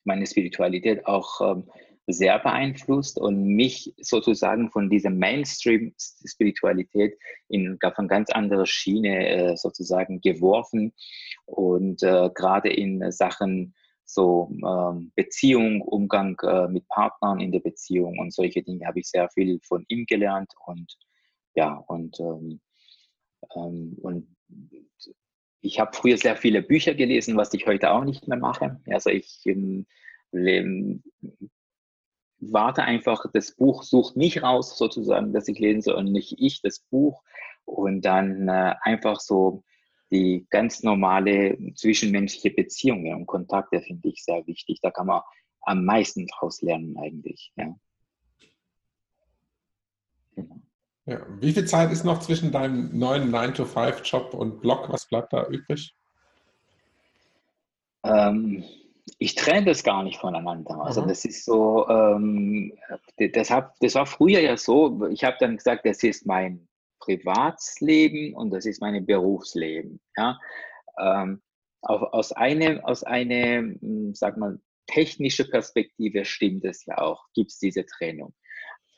[0.03, 1.71] meine Spiritualität auch ähm,
[2.07, 10.21] sehr beeinflusst und mich sozusagen von dieser Mainstream-Spiritualität in von ganz andere Schiene äh, sozusagen
[10.21, 10.93] geworfen
[11.45, 13.73] und äh, gerade in Sachen
[14.03, 19.07] so ähm, Beziehung, Umgang äh, mit Partnern in der Beziehung und solche Dinge habe ich
[19.07, 20.97] sehr viel von ihm gelernt und
[21.55, 22.59] ja und ähm,
[23.55, 24.35] ähm, und
[25.61, 28.81] ich habe früher sehr viele Bücher gelesen, was ich heute auch nicht mehr mache.
[28.87, 29.85] Also ich ähm,
[32.41, 36.61] warte einfach, das Buch sucht mich raus, sozusagen, dass ich lesen soll und nicht ich
[36.61, 37.23] das Buch.
[37.65, 39.63] Und dann äh, einfach so
[40.11, 44.79] die ganz normale zwischenmenschliche Beziehung und Kontakte finde ich sehr wichtig.
[44.81, 45.21] Da kann man
[45.61, 47.53] am meisten draus lernen eigentlich.
[47.55, 47.75] Ja.
[50.35, 50.55] Genau.
[51.05, 54.89] Ja, wie viel Zeit ist noch zwischen deinem neuen 9-to-5-Job und Blog?
[54.89, 55.95] Was bleibt da übrig?
[58.03, 58.63] Ähm,
[59.19, 60.81] ich trenne das gar nicht voneinander.
[60.81, 61.07] Also mhm.
[61.07, 62.73] das ist so, ähm,
[63.33, 66.67] das, hab, das war früher ja so, ich habe dann gesagt, das ist mein
[66.99, 69.99] Privatsleben und das ist mein Berufsleben.
[70.17, 70.39] Ja?
[70.99, 71.41] Ähm,
[71.81, 77.59] aus einem, aus einer, hm, sag mal, technische Perspektive stimmt es ja auch, gibt es
[77.59, 78.33] diese Trennung.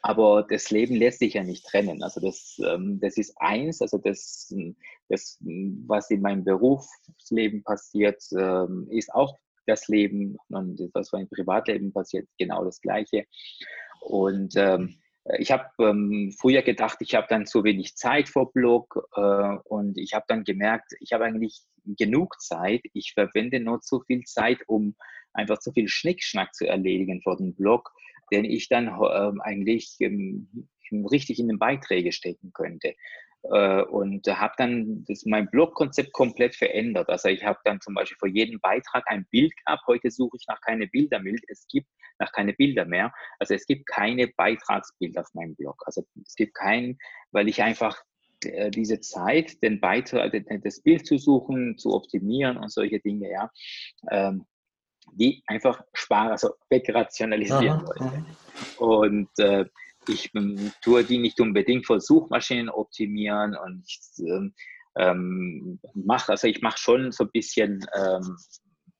[0.01, 2.03] Aber das Leben lässt sich ja nicht trennen.
[2.03, 4.53] Also das, ähm, das ist eins, also das,
[5.07, 11.93] das, was in meinem Berufsleben passiert, ähm, ist auch das Leben und was im Privatleben
[11.93, 13.25] passiert, genau das Gleiche.
[14.01, 14.95] Und ähm,
[15.37, 19.97] ich habe ähm, früher gedacht, ich habe dann zu wenig Zeit vor Blog äh, und
[19.97, 22.81] ich habe dann gemerkt, ich habe eigentlich genug Zeit.
[22.93, 24.95] Ich verwende nur zu viel Zeit, um
[25.33, 27.91] einfach zu viel Schnickschnack zu erledigen vor dem Blog
[28.33, 32.95] den ich dann äh, eigentlich ähm, richtig in den Beiträge stecken könnte.
[33.51, 37.09] Äh, und habe dann das, mein Blogkonzept komplett verändert.
[37.09, 39.83] Also ich habe dann zum Beispiel vor jedem Beitrag ein Bild gehabt.
[39.87, 41.35] Heute suche ich nach keine Bilder mehr.
[41.47, 41.87] Es gibt
[42.19, 43.13] nach keine Bilder mehr.
[43.39, 45.81] Also es gibt keine Beitragsbilder auf meinem Blog.
[45.85, 46.97] Also es gibt keinen,
[47.31, 48.01] weil ich einfach
[48.45, 50.31] äh, diese Zeit, den Beitrag,
[50.63, 53.49] das Bild zu suchen, zu optimieren und solche Dinge, ja,
[54.09, 54.45] ähm,
[55.15, 58.25] die einfach sparen, also wegrationalisieren wollte.
[58.77, 59.65] Und äh,
[60.09, 60.31] ich
[60.81, 64.53] tue die nicht unbedingt für Suchmaschinen optimieren und ich ähm,
[64.97, 68.37] ähm mache, also ich mache schon so ein bisschen ähm,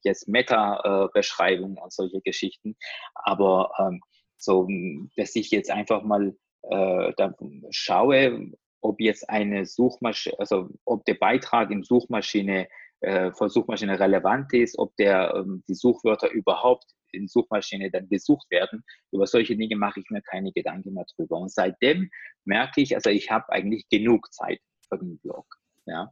[0.04, 2.76] jetzt Meta-Beschreibungen und solche Geschichten,
[3.16, 4.02] aber ähm,
[4.38, 4.68] so,
[5.16, 7.34] dass ich jetzt einfach mal äh, da
[7.70, 8.52] schaue,
[8.82, 12.68] ob jetzt eine Suchmaschine, also ob der Beitrag in Suchmaschine
[13.00, 18.50] äh, von Suchmaschine relevant ist, ob der, ähm, die Suchwörter überhaupt in Suchmaschine dann gesucht
[18.50, 18.84] werden.
[19.12, 21.38] Über solche Dinge mache ich mir keine Gedanken mehr drüber.
[21.38, 22.10] Und seitdem
[22.46, 25.46] merke ich, also ich habe eigentlich genug Zeit für den Blog.
[25.86, 26.12] Ja?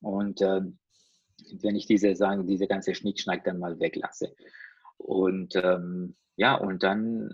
[0.00, 0.62] Und äh,
[1.60, 4.34] wenn ich diese sagen, diese ganze Schnickschnack dann mal weglasse.
[4.96, 7.30] Und ähm, ja, und dann,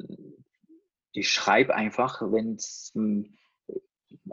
[1.12, 3.36] ich schreibe einfach, wenn es hm,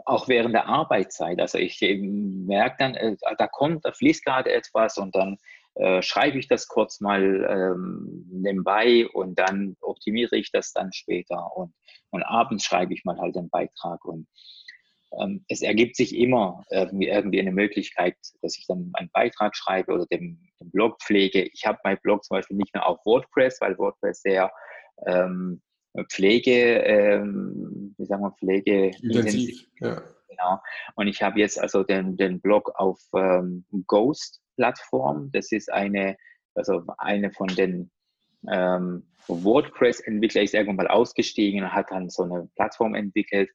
[0.04, 1.40] auch während der Arbeitszeit.
[1.40, 5.38] Also ich merke dann, äh, da kommt, da fließt gerade etwas und dann
[5.74, 11.56] äh, schreibe ich das kurz mal ähm, nebenbei und dann optimiere ich das dann später
[11.56, 11.72] und,
[12.10, 14.26] und abends schreibe ich mal halt den Beitrag und
[15.18, 19.92] ähm, es ergibt sich immer irgendwie, irgendwie eine Möglichkeit, dass ich dann einen Beitrag schreibe
[19.92, 21.48] oder den, den Blog pflege.
[21.52, 24.52] Ich habe mein Blog zum Beispiel nicht mehr auf WordPress, weil WordPress sehr
[25.06, 25.60] ähm,
[26.08, 29.66] Pflege, ähm, wie sagen wir, Pflege intensiv.
[29.80, 30.02] Ja.
[30.28, 30.60] Genau.
[30.94, 33.64] Und ich habe jetzt also den, den Blog auf ähm,
[34.60, 35.30] Ghost-Plattform.
[35.32, 36.16] Das ist eine,
[36.54, 37.90] also eine von den
[38.50, 43.50] ähm, WordPress-Entwickler ist irgendwann mal ausgestiegen und hat dann so eine Plattform entwickelt.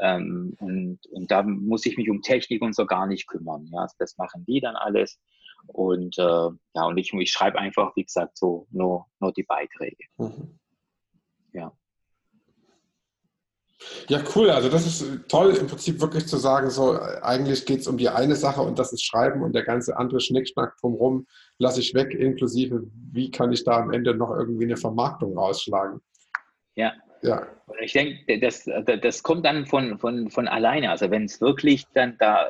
[0.00, 3.66] Ähm, und, und da muss ich mich um Technik und so gar nicht kümmern.
[3.72, 5.18] Ja, also das machen die dann alles.
[5.66, 10.04] Und äh, ja, und ich, ich schreibe einfach, wie gesagt, so nur, nur die Beiträge.
[10.16, 10.58] Mhm.
[11.52, 11.72] Ja.
[14.08, 14.50] Ja, cool.
[14.50, 18.08] Also das ist toll, im Prinzip wirklich zu sagen, so eigentlich geht es um die
[18.08, 21.26] eine Sache und das ist Schreiben und der ganze andere Schnickschnack drumherum
[21.58, 26.00] lasse ich weg, inklusive, wie kann ich da am Ende noch irgendwie eine Vermarktung rausschlagen.
[26.74, 26.92] Ja.
[27.22, 27.46] Ja.
[27.80, 28.68] Ich denke, das,
[29.02, 30.90] das kommt dann von, von, von alleine.
[30.90, 32.46] Also wenn es wirklich dann da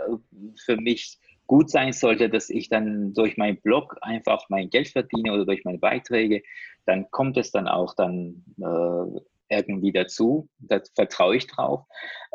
[0.64, 5.32] für mich gut sein sollte, dass ich dann durch meinen Blog einfach mein Geld verdiene
[5.32, 6.42] oder durch meine Beiträge,
[6.84, 10.48] dann kommt es dann auch dann äh, irgendwie dazu.
[10.58, 11.84] Da vertraue ich drauf.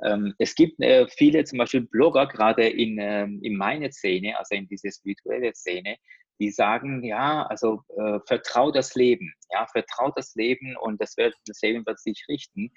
[0.04, 4.56] Ähm, es gibt äh, viele zum Beispiel Blogger, gerade in, ähm, in meiner Szene, also
[4.56, 5.98] in dieser spirituelle Szene,
[6.40, 11.36] die sagen, ja, also äh, vertrau das Leben, ja, vertrau das Leben und das, wird,
[11.46, 12.72] das Leben wird sich richten.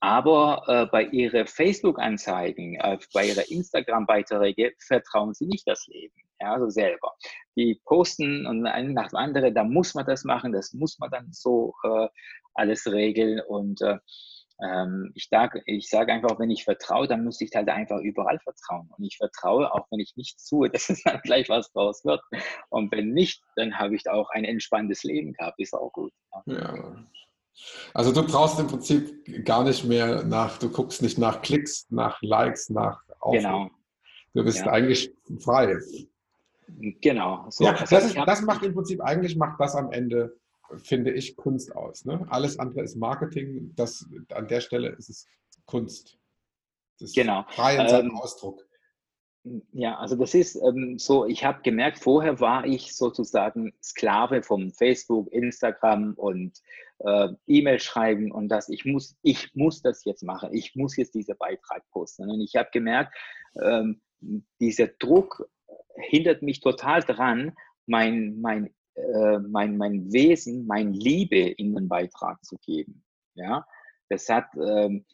[0.00, 6.52] Aber äh, bei ihren Facebook-Anzeigen, äh, bei ihren Instagram-Beiträge vertrauen sie nicht das Leben, ja,
[6.52, 7.12] also selber.
[7.56, 11.10] Die posten und einen nach dem anderen, da muss man das machen, das muss man
[11.10, 12.08] dann so äh,
[12.56, 13.40] alles regeln.
[13.40, 13.98] Und äh,
[14.62, 18.38] ähm, ich sage ich sag einfach, wenn ich vertraue, dann muss ich halt einfach überall
[18.40, 18.88] vertrauen.
[18.96, 22.22] Und ich vertraue, auch wenn ich nichts tue, dass es dann gleich was draus wird.
[22.70, 26.12] Und wenn nicht, dann habe ich auch ein entspanntes Leben gehabt, ist auch gut.
[26.46, 26.96] Ja.
[27.94, 32.20] Also du brauchst im Prinzip gar nicht mehr nach, du guckst nicht nach Klicks, nach
[32.20, 33.42] Likes, nach Aufrufen.
[33.42, 33.70] Genau.
[34.34, 34.72] Du bist ja.
[34.72, 35.78] eigentlich frei.
[37.00, 37.46] Genau.
[37.48, 37.64] So.
[37.64, 40.36] Ja, das, ist, das macht im Prinzip, eigentlich macht das am Ende,
[40.76, 42.04] finde ich, Kunst aus.
[42.04, 42.26] Ne?
[42.28, 45.26] Alles andere ist Marketing, das, an der Stelle ist es
[45.66, 46.18] Kunst.
[46.98, 47.44] Das genau.
[47.50, 48.66] frei in seinem ähm, Ausdruck.
[49.72, 54.72] Ja, also das ist ähm, so, ich habe gemerkt, vorher war ich sozusagen Sklave vom
[54.72, 56.60] Facebook, Instagram und
[56.98, 61.14] äh, E-Mail schreiben und das, ich muss, ich muss das jetzt machen, ich muss jetzt
[61.14, 62.28] diesen Beitrag posten.
[62.28, 63.14] Und ich habe gemerkt,
[63.62, 64.00] ähm,
[64.60, 65.48] dieser Druck
[65.96, 67.52] hindert mich total dran,
[67.86, 73.04] mein, mein, äh, mein, mein Wesen, mein Liebe in den Beitrag zu geben.
[73.34, 73.66] Ja,
[74.08, 75.04] das hat, ähm,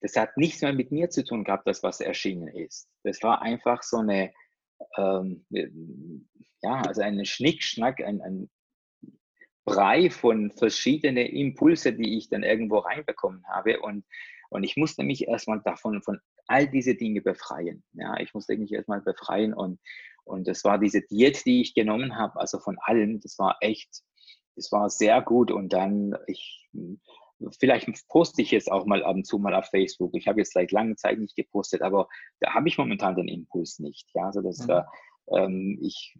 [0.00, 2.88] das hat nichts mehr mit mir zu tun gehabt, das was erschienen ist.
[3.02, 4.32] Das war einfach so eine,
[4.96, 5.44] ähm,
[6.62, 8.50] ja, also ein Schnickschnack, ein, ein
[9.64, 13.80] Brei von verschiedenen Impulse, die ich dann irgendwo reinbekommen habe.
[13.80, 14.04] Und,
[14.50, 17.82] und ich musste mich erstmal davon, von all diese Dinge befreien.
[17.92, 19.80] Ja, ich musste mich erstmal befreien und,
[20.28, 24.02] und das war diese Diät, die ich genommen habe, also von allem, das war echt,
[24.56, 25.50] das war sehr gut.
[25.50, 26.68] Und dann, ich,
[27.58, 30.14] vielleicht poste ich jetzt auch mal ab und zu mal auf Facebook.
[30.14, 32.08] Ich habe jetzt seit langer Zeit nicht gepostet, aber
[32.40, 34.06] da habe ich momentan den Impuls nicht.
[34.14, 34.82] Ja, also das, mhm.
[35.34, 36.14] ähm, ich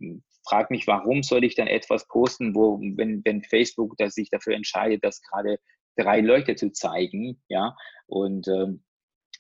[0.49, 5.05] frage mich, warum soll ich dann etwas posten, wo, wenn, wenn Facebook sich dafür entscheidet,
[5.05, 5.59] das gerade
[5.97, 8.85] drei Leute zu zeigen, ja, und ähm,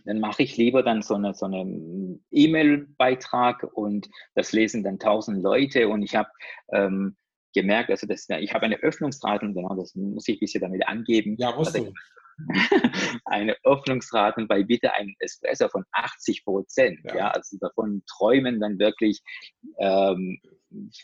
[0.04, 5.42] dann mache ich lieber dann so eine, so eine E-Mail-Beitrag und das lesen dann tausend
[5.42, 6.30] Leute und ich habe
[6.72, 7.16] ähm,
[7.54, 11.36] gemerkt, also das, ich habe eine Öffnungsrate, genau, das muss ich ein bisschen damit angeben.
[11.38, 11.92] Ja, musst also,
[13.24, 17.00] eine Öffnungsrate bei bitte einem Espresso von 80 Prozent.
[17.04, 17.16] Ja.
[17.16, 17.30] ja.
[17.30, 19.22] also davon träumen dann wirklich
[19.78, 20.40] ähm,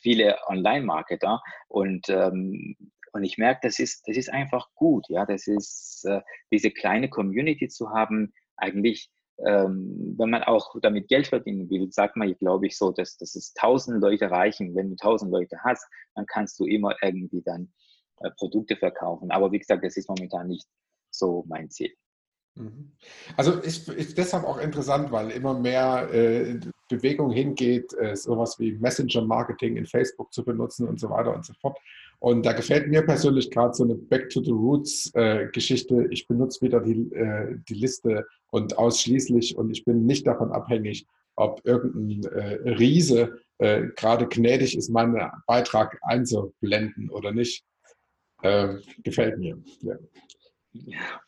[0.02, 2.76] viele Online-Marketer und ähm,
[3.14, 6.20] und ich merke, das ist, das ist einfach gut, ja, das ist äh,
[6.50, 12.16] diese kleine Community zu haben, eigentlich ähm, wenn man auch damit Geld verdienen will, sagt
[12.16, 14.74] man, glaube ich, so, dass, dass es tausend Leute reichen.
[14.76, 17.72] Wenn du tausend Leute hast, dann kannst du immer irgendwie dann
[18.20, 19.30] äh, Produkte verkaufen.
[19.30, 20.68] Aber wie gesagt, das ist momentan nicht
[21.10, 21.92] so mein Ziel.
[22.54, 22.92] Mhm.
[23.36, 28.72] Also ist, ist deshalb auch interessant, weil immer mehr äh, Bewegung hingeht, äh, sowas wie
[28.72, 31.76] Messenger-Marketing in Facebook zu benutzen und so weiter und so fort.
[32.24, 35.94] Und da gefällt mir persönlich gerade so eine Back to the Roots-Geschichte.
[35.94, 40.50] Äh, ich benutze wieder die, äh, die Liste und ausschließlich und ich bin nicht davon
[40.50, 41.06] abhängig,
[41.36, 47.62] ob irgendein äh, Riese äh, gerade gnädig ist, meinen Beitrag einzublenden oder nicht.
[48.42, 49.58] Ähm, gefällt mir.
[49.82, 49.96] Ja.
[50.72, 51.20] ja.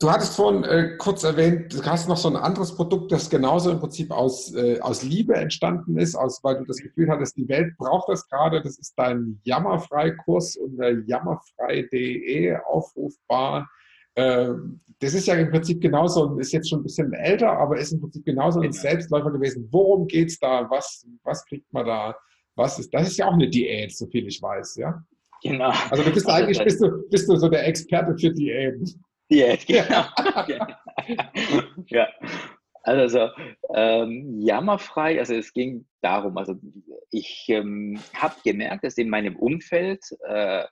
[0.00, 3.70] Du hattest vorhin äh, kurz erwähnt, du hast noch so ein anderes Produkt, das genauso
[3.70, 7.46] im Prinzip aus, äh, aus Liebe entstanden ist, aus, weil du das Gefühl hattest, die
[7.50, 8.62] Welt braucht das gerade.
[8.62, 13.68] Das ist dein Jammerfrei-Kurs unter jammerfrei.de aufrufbar.
[14.14, 14.48] äh,
[15.00, 18.00] das ist ja im Prinzip genauso, ist jetzt schon ein bisschen älter, aber ist im
[18.00, 18.80] Prinzip genauso ein genau.
[18.80, 19.68] Selbstläufer gewesen.
[19.70, 20.66] Worum geht es da?
[20.70, 22.16] Was, was kriegt man da?
[22.56, 25.04] Was ist, das ist ja auch eine Diät, so viel ich weiß, ja?
[25.42, 25.72] Genau.
[25.90, 28.86] Also du bist also eigentlich bist du, bist du so der Experte für Diäten.
[29.30, 30.04] Diät, genau.
[31.86, 32.08] ja.
[32.82, 33.28] Also
[33.74, 36.54] ähm, jammerfrei, also es ging darum, also
[37.10, 40.64] ich ähm, habe gemerkt, dass in meinem Umfeld äh,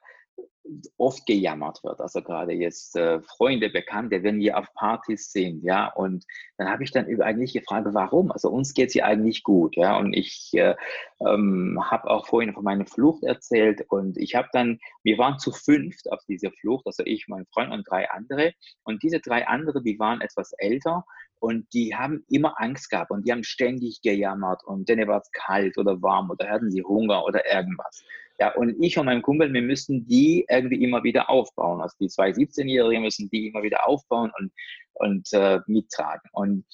[0.97, 2.01] oft gejammert wird.
[2.01, 6.25] Also gerade jetzt äh, Freunde, Bekannte, wenn wir auf Partys sind, ja, und
[6.57, 8.31] dann habe ich dann eigentlich gefragt, warum?
[8.33, 10.75] Also uns geht es ja eigentlich gut, ja, und ich äh,
[11.21, 15.53] ähm, habe auch vorhin von meiner Flucht erzählt und ich habe dann, wir waren zu
[15.53, 18.53] fünft auf dieser Flucht, also ich, mein Freund und drei andere
[18.85, 21.05] und diese drei andere, die waren etwas älter
[21.41, 25.31] und die haben immer Angst gehabt und die haben ständig gejammert und denen war es
[25.33, 28.05] kalt oder warm oder hatten sie Hunger oder irgendwas.
[28.39, 31.81] Ja, und ich und mein Kumpel, wir müssen die irgendwie immer wieder aufbauen.
[31.81, 34.53] Also die zwei 17-Jährigen müssen die immer wieder aufbauen und,
[34.95, 36.31] und äh, mittragen.
[36.33, 36.65] Und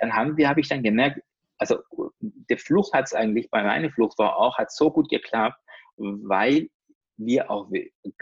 [0.00, 1.20] dann haben wir, habe ich dann gemerkt,
[1.56, 1.78] also
[2.20, 5.58] der Flucht hat es eigentlich, bei meiner Flucht war auch, hat so gut geklappt,
[5.96, 6.68] weil
[7.16, 7.70] wir auch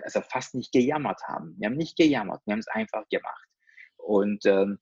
[0.03, 1.57] also fast nicht gejammert haben.
[1.59, 3.49] Wir haben nicht gejammert, wir haben es einfach gemacht.
[3.97, 4.79] Und ähm,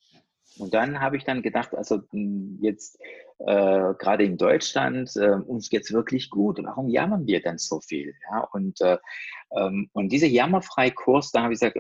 [0.59, 3.01] und dann habe ich dann gedacht, also hm, jetzt
[3.39, 6.59] äh, gerade in Deutschland, äh, uns es wirklich gut.
[6.63, 8.15] Warum jammern wir denn so viel?
[8.31, 8.99] Ja, und, äh,
[9.57, 11.79] ähm, und dieser Jammerfrei-Kurs, da habe ich gesagt,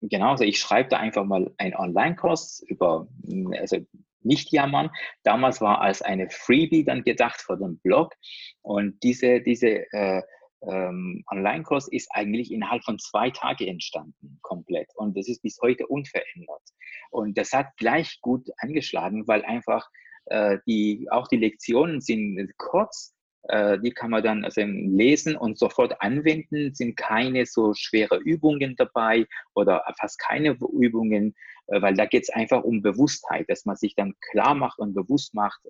[0.00, 3.78] genau, also ich schreibe da einfach mal einen Online-Kurs über, hm, also
[4.22, 4.90] nicht jammern.
[5.22, 8.14] Damals war als eine Freebie dann gedacht für den Blog.
[8.62, 10.22] Und diese, diese äh,
[10.62, 14.88] ähm, Online-Kurs ist eigentlich innerhalb von zwei Tagen entstanden, komplett.
[14.96, 16.62] Und das ist bis heute unverändert.
[17.10, 19.88] Und das hat gleich gut angeschlagen, weil einfach
[20.26, 25.58] äh, die, auch die Lektionen sind kurz, äh, die kann man dann also lesen und
[25.58, 31.34] sofort anwenden, sind keine so schwere Übungen dabei oder fast keine Übungen,
[31.68, 34.94] äh, weil da geht es einfach um Bewusstheit, dass man sich dann klar macht und
[34.94, 35.60] bewusst macht,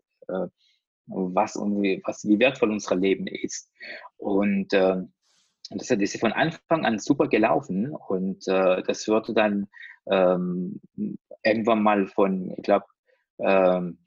[1.09, 3.71] was, was, wie wertvoll unser Leben ist.
[4.17, 4.97] Und äh,
[5.71, 9.69] das ist von Anfang an super gelaufen und äh, das wurde dann
[10.11, 10.81] ähm,
[11.43, 12.87] irgendwann mal von, ich glaube,
[13.39, 13.99] ähm,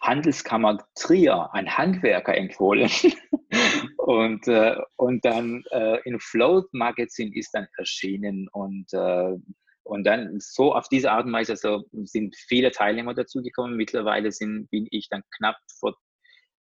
[0.00, 2.90] Handelskammer Trier ein Handwerker empfohlen.
[3.98, 9.36] und, äh, und dann äh, in Float Magazine ist dann erschienen und, äh,
[9.84, 13.76] und dann so auf diese Art und Weise also sind viele Teilnehmer dazugekommen.
[13.76, 15.94] Mittlerweile sind, bin ich dann knapp vor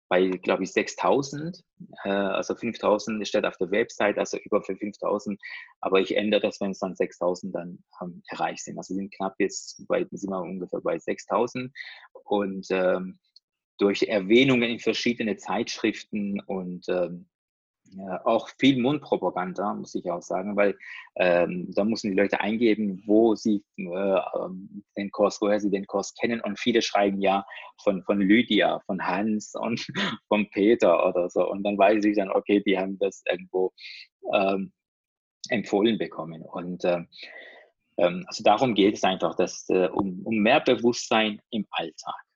[0.09, 1.63] bei, glaube ich, 6000.
[2.03, 5.39] Äh, also 5000 steht auf der Website, also über für 5000.
[5.79, 8.77] Aber ich ändere das, wenn es dann 6000 dann ähm, erreicht sind.
[8.77, 11.71] Also sind knapp jetzt bei, sind wir ungefähr bei 6000.
[12.25, 13.19] Und ähm,
[13.77, 17.29] durch Erwähnungen in verschiedene Zeitschriften und ähm,
[18.23, 20.77] auch viel Mundpropaganda, muss ich auch sagen, weil
[21.15, 25.87] ähm, da müssen die Leute eingeben, wo sie äh, ähm, den Kurs, woher sie den
[25.87, 26.41] Kurs kennen.
[26.41, 27.45] Und viele schreiben ja
[27.81, 29.87] von, von Lydia, von Hans und
[30.27, 31.49] von Peter oder so.
[31.49, 33.73] Und dann weiß ich dann, okay, die haben das irgendwo
[34.33, 34.71] ähm,
[35.49, 36.43] empfohlen bekommen.
[36.43, 37.07] Und ähm,
[37.97, 42.28] ähm also darum geht es einfach, dass, äh, um, um mehr Bewusstsein im Alltag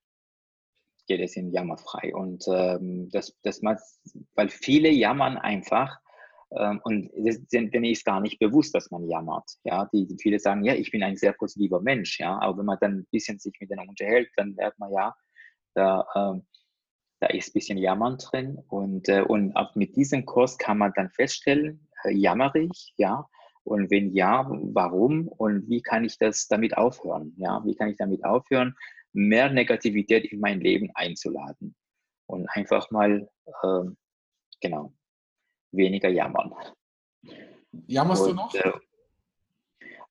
[1.07, 2.13] geht es in jammerfrei.
[2.15, 3.77] Und ähm, das, das man,
[4.35, 5.99] weil viele jammern einfach
[6.57, 7.09] ähm, und
[7.51, 9.49] denen ist gar nicht bewusst, dass man jammert.
[9.63, 12.19] Ja, die, die, viele sagen, ja, ich bin ein sehr positiver Mensch.
[12.19, 15.15] Ja, aber wenn man dann ein bisschen sich mit denen unterhält, dann merkt man ja,
[15.73, 16.45] da, ähm,
[17.19, 18.59] da ist ein bisschen Jammern drin.
[18.67, 23.27] Und, äh, und auch mit diesem Kurs kann man dann feststellen, äh, jammer ich, ja.
[23.63, 27.33] Und wenn ja, warum und wie kann ich das damit aufhören?
[27.37, 28.75] Ja, wie kann ich damit aufhören?
[29.13, 31.75] Mehr Negativität in mein Leben einzuladen
[32.27, 33.83] und einfach mal, äh,
[34.61, 34.93] genau,
[35.71, 36.53] weniger jammern.
[37.87, 38.53] Jammerst und, du noch?
[38.53, 38.71] Äh,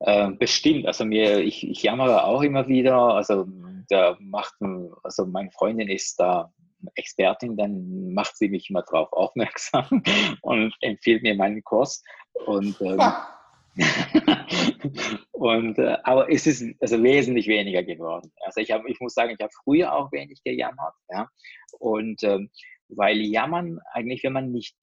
[0.01, 3.47] äh, bestimmt, also mir, ich, ich jammere auch immer wieder, also
[3.89, 4.55] da macht,
[5.03, 6.53] also meine Freundin ist da
[6.95, 10.03] Expertin, dann macht sie mich immer darauf aufmerksam
[10.43, 12.03] und empfiehlt mir meinen Kurs
[12.47, 13.01] und ähm,
[15.33, 18.33] und, äh, aber es ist also wesentlich weniger geworden.
[18.45, 20.95] Also ich, hab, ich muss sagen, ich habe früher auch wenig gejammert.
[21.09, 21.29] Ja?
[21.79, 22.51] Und ähm,
[22.89, 24.77] weil Jammern eigentlich, wenn man nicht,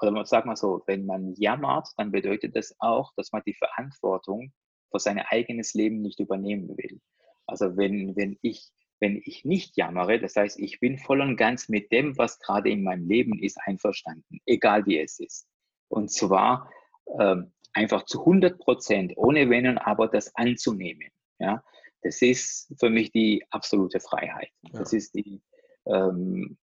[0.00, 4.52] oder sag mal so, wenn man jammert, dann bedeutet das auch, dass man die Verantwortung
[4.90, 7.00] für sein eigenes Leben nicht übernehmen will.
[7.46, 8.70] Also wenn, wenn ich
[9.00, 12.70] wenn ich nicht jammere, das heißt, ich bin voll und ganz mit dem, was gerade
[12.70, 15.46] in meinem Leben ist, einverstanden, egal wie es ist.
[15.88, 16.70] Und zwar
[17.20, 21.08] ähm, einfach zu 100 Prozent, ohne Wenn und Aber, das anzunehmen.
[21.38, 21.62] Ja,
[22.02, 24.50] das ist für mich die absolute Freiheit.
[24.62, 24.78] Ja.
[24.78, 25.42] Das ist die,
[25.86, 26.56] ähm,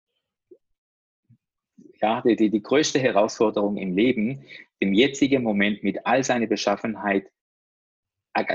[2.02, 4.46] ja, die, die, die größte Herausforderung im Leben,
[4.80, 7.30] im jetzigen Moment mit all seiner Beschaffenheit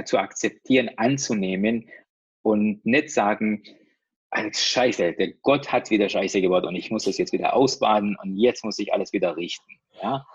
[0.05, 1.89] zu akzeptieren, anzunehmen
[2.43, 3.63] und nicht sagen,
[4.53, 8.37] Scheiße, der Gott hat wieder Scheiße gebaut und ich muss das jetzt wieder ausbaden und
[8.37, 9.79] jetzt muss ich alles wieder richten.
[10.03, 10.27] Ja?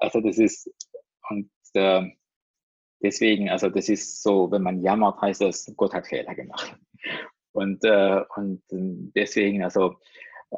[0.00, 0.70] Also das ist,
[1.30, 2.02] und äh,
[3.02, 6.76] deswegen, also das ist so, wenn man jammert, heißt das, Gott hat Fehler gemacht.
[7.52, 9.96] Und, äh, und deswegen, also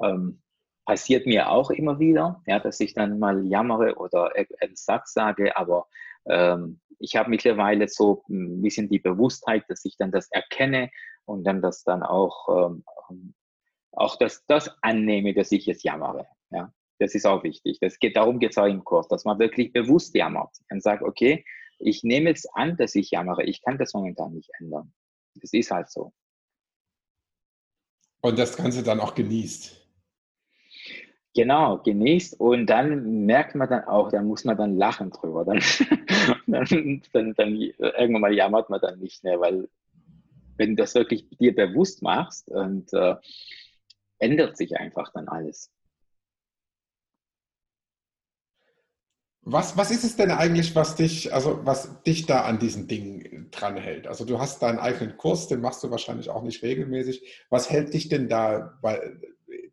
[0.03, 0.43] ähm,
[0.85, 5.57] passiert mir auch immer wieder, ja, dass ich dann mal jammere oder einen Satz sage,
[5.57, 5.87] aber
[6.27, 10.91] ähm, ich habe mittlerweile so ein bisschen die Bewusstheit, dass ich dann das erkenne
[11.25, 12.73] und dann das dann auch,
[13.11, 13.35] ähm,
[13.93, 16.27] auch das, das annehme, dass ich jetzt jammere.
[16.51, 17.79] Ja, das ist auch wichtig.
[17.81, 21.03] Das geht, darum geht es auch im Kurs, dass man wirklich bewusst jammert und sagt,
[21.03, 21.45] okay,
[21.79, 23.45] ich nehme jetzt an, dass ich jammere.
[23.45, 24.93] Ich kann das momentan nicht ändern.
[25.35, 26.13] Das ist halt so.
[28.21, 29.77] Und das Ganze dann auch genießt.
[31.35, 35.45] Genau, genießt und dann merkt man dann auch, da muss man dann lachen drüber.
[35.45, 35.61] Dann,
[36.47, 39.69] dann, dann, dann, irgendwann mal jammert man dann nicht mehr, weil
[40.57, 43.15] wenn du das wirklich dir bewusst machst und äh,
[44.19, 45.71] ändert sich einfach dann alles.
[49.51, 53.49] Was, was ist es denn eigentlich, was dich, also was dich da an diesen Dingen
[53.51, 54.07] dranhält?
[54.07, 57.47] Also du hast deinen eigenen Kurs, den machst du wahrscheinlich auch nicht regelmäßig.
[57.49, 59.01] Was hält dich denn da, bei,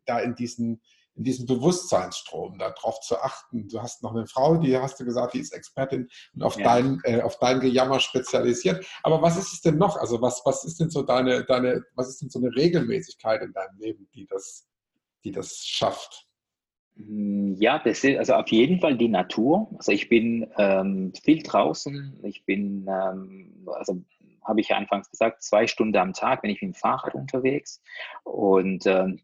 [0.06, 0.80] da in diesen
[1.16, 3.68] in diesem Bewusstseinsstrom, darauf zu achten.
[3.68, 6.64] Du hast noch eine Frau, die hast du gesagt, die ist Expertin und auf, ja.
[6.64, 8.86] dein, äh, auf dein Gejammer spezialisiert.
[9.02, 9.96] Aber was ist es denn noch?
[9.96, 13.52] Also was, was ist denn so deine, deine, was ist denn so eine Regelmäßigkeit in
[13.52, 14.66] deinem Leben, die das,
[15.24, 16.26] die das schafft?
[16.96, 19.68] Hm, ja, das ist also auf jeden Fall die Natur.
[19.76, 22.20] Also ich bin ähm, viel draußen.
[22.24, 24.02] Ich bin, ähm, also
[24.42, 27.82] habe ich ja anfangs gesagt, zwei Stunden am Tag bin ich mit dem Fahrrad unterwegs.
[28.24, 29.20] Und ähm,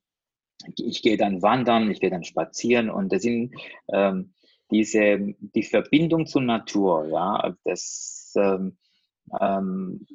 [0.77, 3.55] ich gehe dann wandern, ich gehe dann spazieren und das sind
[3.93, 4.33] ähm,
[4.71, 8.77] diese, die Verbindung zur Natur, ja, das ähm,
[9.41, 10.07] ähm,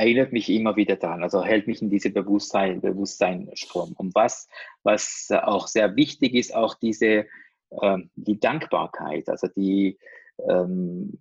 [0.00, 3.92] erinnert mich immer wieder daran, also hält mich in diese Bewusstsein, Bewusstseinstrom.
[3.98, 4.48] Und was,
[4.82, 7.26] was auch sehr wichtig ist, auch diese,
[7.82, 9.98] ähm, die Dankbarkeit, also die,
[10.48, 11.18] ähm,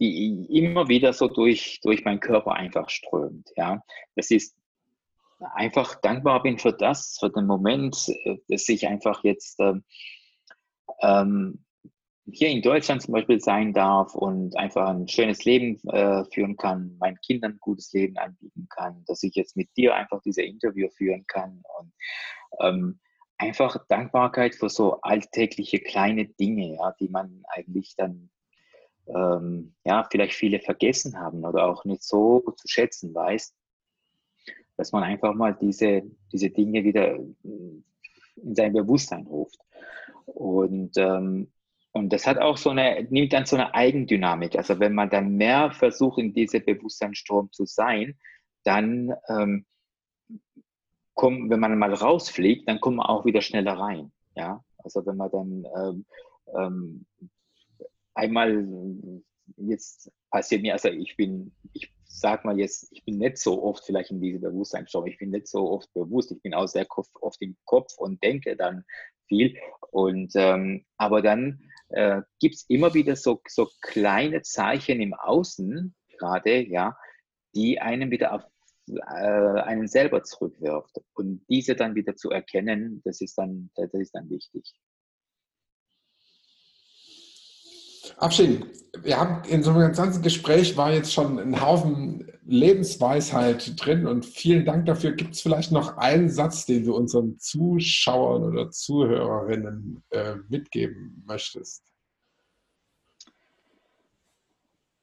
[0.00, 3.84] die immer wieder so durch, durch meinen Körper einfach strömt, ja.
[4.16, 4.56] Das ist
[5.38, 9.84] einfach dankbar bin für das, für den Moment, äh, dass ich einfach jetzt ähm,
[11.02, 11.64] ähm,
[12.32, 16.96] hier in Deutschland zum Beispiel sein darf und einfach ein schönes Leben äh, führen kann,
[16.98, 20.88] meinen Kindern ein gutes Leben anbieten kann, dass ich jetzt mit dir einfach diese Interview
[20.90, 21.92] führen kann und
[22.60, 23.00] ähm,
[23.38, 28.30] einfach Dankbarkeit für so alltägliche kleine Dinge, ja, die man eigentlich dann
[29.06, 33.54] ähm, ja vielleicht viele vergessen haben oder auch nicht so zu schätzen weiß
[34.78, 36.02] dass man einfach mal diese,
[36.32, 37.84] diese Dinge wieder in
[38.54, 39.58] sein Bewusstsein ruft.
[40.26, 41.50] Und, ähm,
[41.92, 44.56] und das hat auch so eine, nimmt dann so eine Eigendynamik.
[44.56, 48.18] Also wenn man dann mehr versucht, in diesem Bewusstseinsstrom zu sein,
[48.64, 49.66] dann ähm,
[51.14, 54.12] kommt, wenn man mal rausfliegt, dann kommt man auch wieder schneller rein.
[54.36, 56.06] Ja, also wenn man dann ähm,
[56.56, 57.06] ähm,
[58.14, 58.64] einmal
[59.56, 63.84] jetzt passiert mir, also ich bin, ich sag mal jetzt, ich bin nicht so oft
[63.84, 66.86] vielleicht in diesem Bewusstseinsstrom, ich bin nicht so oft bewusst, ich bin auch sehr
[67.20, 68.84] oft im Kopf und denke dann
[69.26, 69.56] viel.
[69.90, 75.94] Und ähm, aber dann äh, gibt es immer wieder so, so kleine Zeichen im Außen,
[76.18, 76.96] gerade, ja,
[77.54, 78.42] die einen wieder auf
[78.88, 81.00] äh, einen selber zurückwirft.
[81.14, 84.74] Und diese dann wieder zu erkennen, das ist dann, das ist dann wichtig.
[88.16, 88.64] Abschied.
[89.02, 94.24] Wir haben in so einem ganzen Gespräch war jetzt schon ein Haufen Lebensweisheit drin und
[94.24, 95.12] vielen Dank dafür.
[95.12, 101.84] Gibt es vielleicht noch einen Satz, den du unseren Zuschauern oder Zuhörerinnen äh, mitgeben möchtest?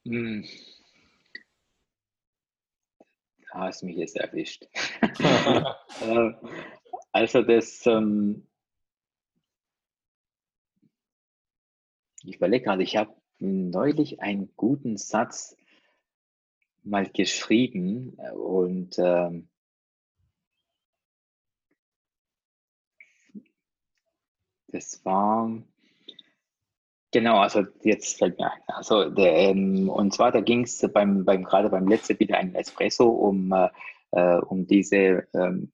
[0.06, 0.44] Hm.
[3.54, 4.68] Da hast mich jetzt erwischt.
[6.02, 6.32] Äh,
[7.14, 8.46] also das ähm,
[12.28, 15.56] Ich überlege gerade, ich habe neulich einen guten Satz
[16.86, 19.50] mal geschrieben und ähm,
[24.68, 25.52] das war
[27.12, 28.62] genau, also jetzt fällt mir ein.
[28.68, 32.54] Also der, ähm, und zwar da ging es beim, beim gerade beim letzten wieder ein
[32.56, 33.70] Espresso um, äh,
[34.12, 35.72] äh, um diese ähm,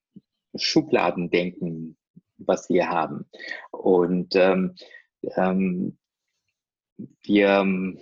[0.55, 1.97] Schubladendenken,
[2.37, 3.25] was wir haben.
[3.71, 4.75] Und ähm,
[5.35, 5.97] ähm,
[7.23, 7.99] wir ähm,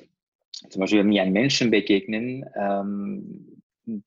[0.69, 3.61] zum Beispiel, wenn wir einem Menschen begegnen, ähm,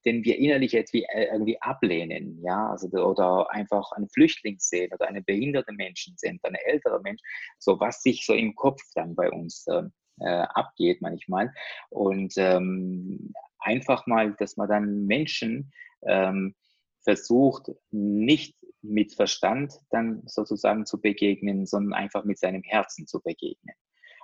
[0.05, 4.93] den wir innerlich jetzt wie, äh, irgendwie ablehnen, ja, also oder einfach einen Flüchtling sehen
[4.93, 7.21] oder einen behinderten Menschen sehen, einen älteren Mensch,
[7.59, 9.83] so was sich so im Kopf dann bei uns äh,
[10.21, 11.53] äh, abgeht manchmal.
[11.91, 15.73] Und ähm, einfach mal, dass man dann Menschen
[16.07, 16.55] ähm,
[17.03, 23.75] versucht, nicht mit Verstand dann sozusagen zu begegnen, sondern einfach mit seinem Herzen zu begegnen.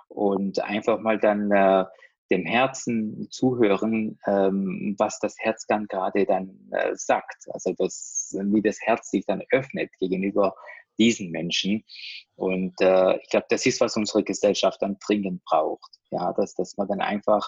[0.07, 1.85] Und einfach mal dann äh,
[2.31, 7.45] dem Herzen zuhören, ähm, was das Herz dann gerade dann äh, sagt.
[7.51, 10.55] Also das, wie das Herz sich dann öffnet gegenüber
[10.99, 11.83] diesen Menschen.
[12.35, 15.89] Und äh, ich glaube, das ist, was unsere Gesellschaft dann dringend braucht.
[16.11, 17.47] Ja, dass, dass man dann einfach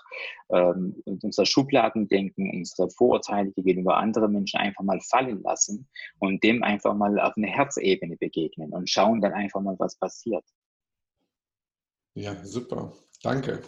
[0.49, 6.93] ähm, unser Schubladendenken, unsere Vorurteile gegenüber anderen Menschen einfach mal fallen lassen und dem einfach
[6.93, 10.43] mal auf eine Herzebene begegnen und schauen dann einfach mal, was passiert.
[12.13, 12.93] Ja, super.
[13.23, 13.63] Danke.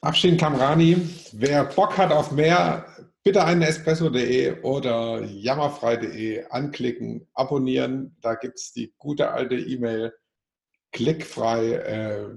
[0.00, 0.96] Abschied Kamrani,
[1.32, 2.86] wer Bock hat auf mehr,
[3.24, 8.16] bitte einen espresso.de oder jammerfrei.de anklicken, abonnieren.
[8.20, 10.14] Da gibt es die gute alte E-Mail,
[10.92, 12.28] klickfrei, äh,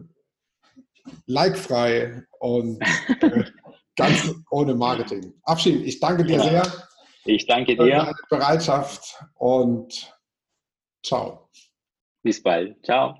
[1.28, 2.82] likefrei und
[3.22, 3.44] äh,
[3.96, 5.34] ganz ohne Marketing.
[5.44, 6.44] Abschied, ich danke dir ja.
[6.44, 6.88] sehr.
[7.26, 7.84] Ich danke dir.
[7.84, 10.14] Für deine Bereitschaft und
[11.04, 11.50] ciao.
[12.24, 12.84] Bis bald.
[12.84, 13.20] Ciao.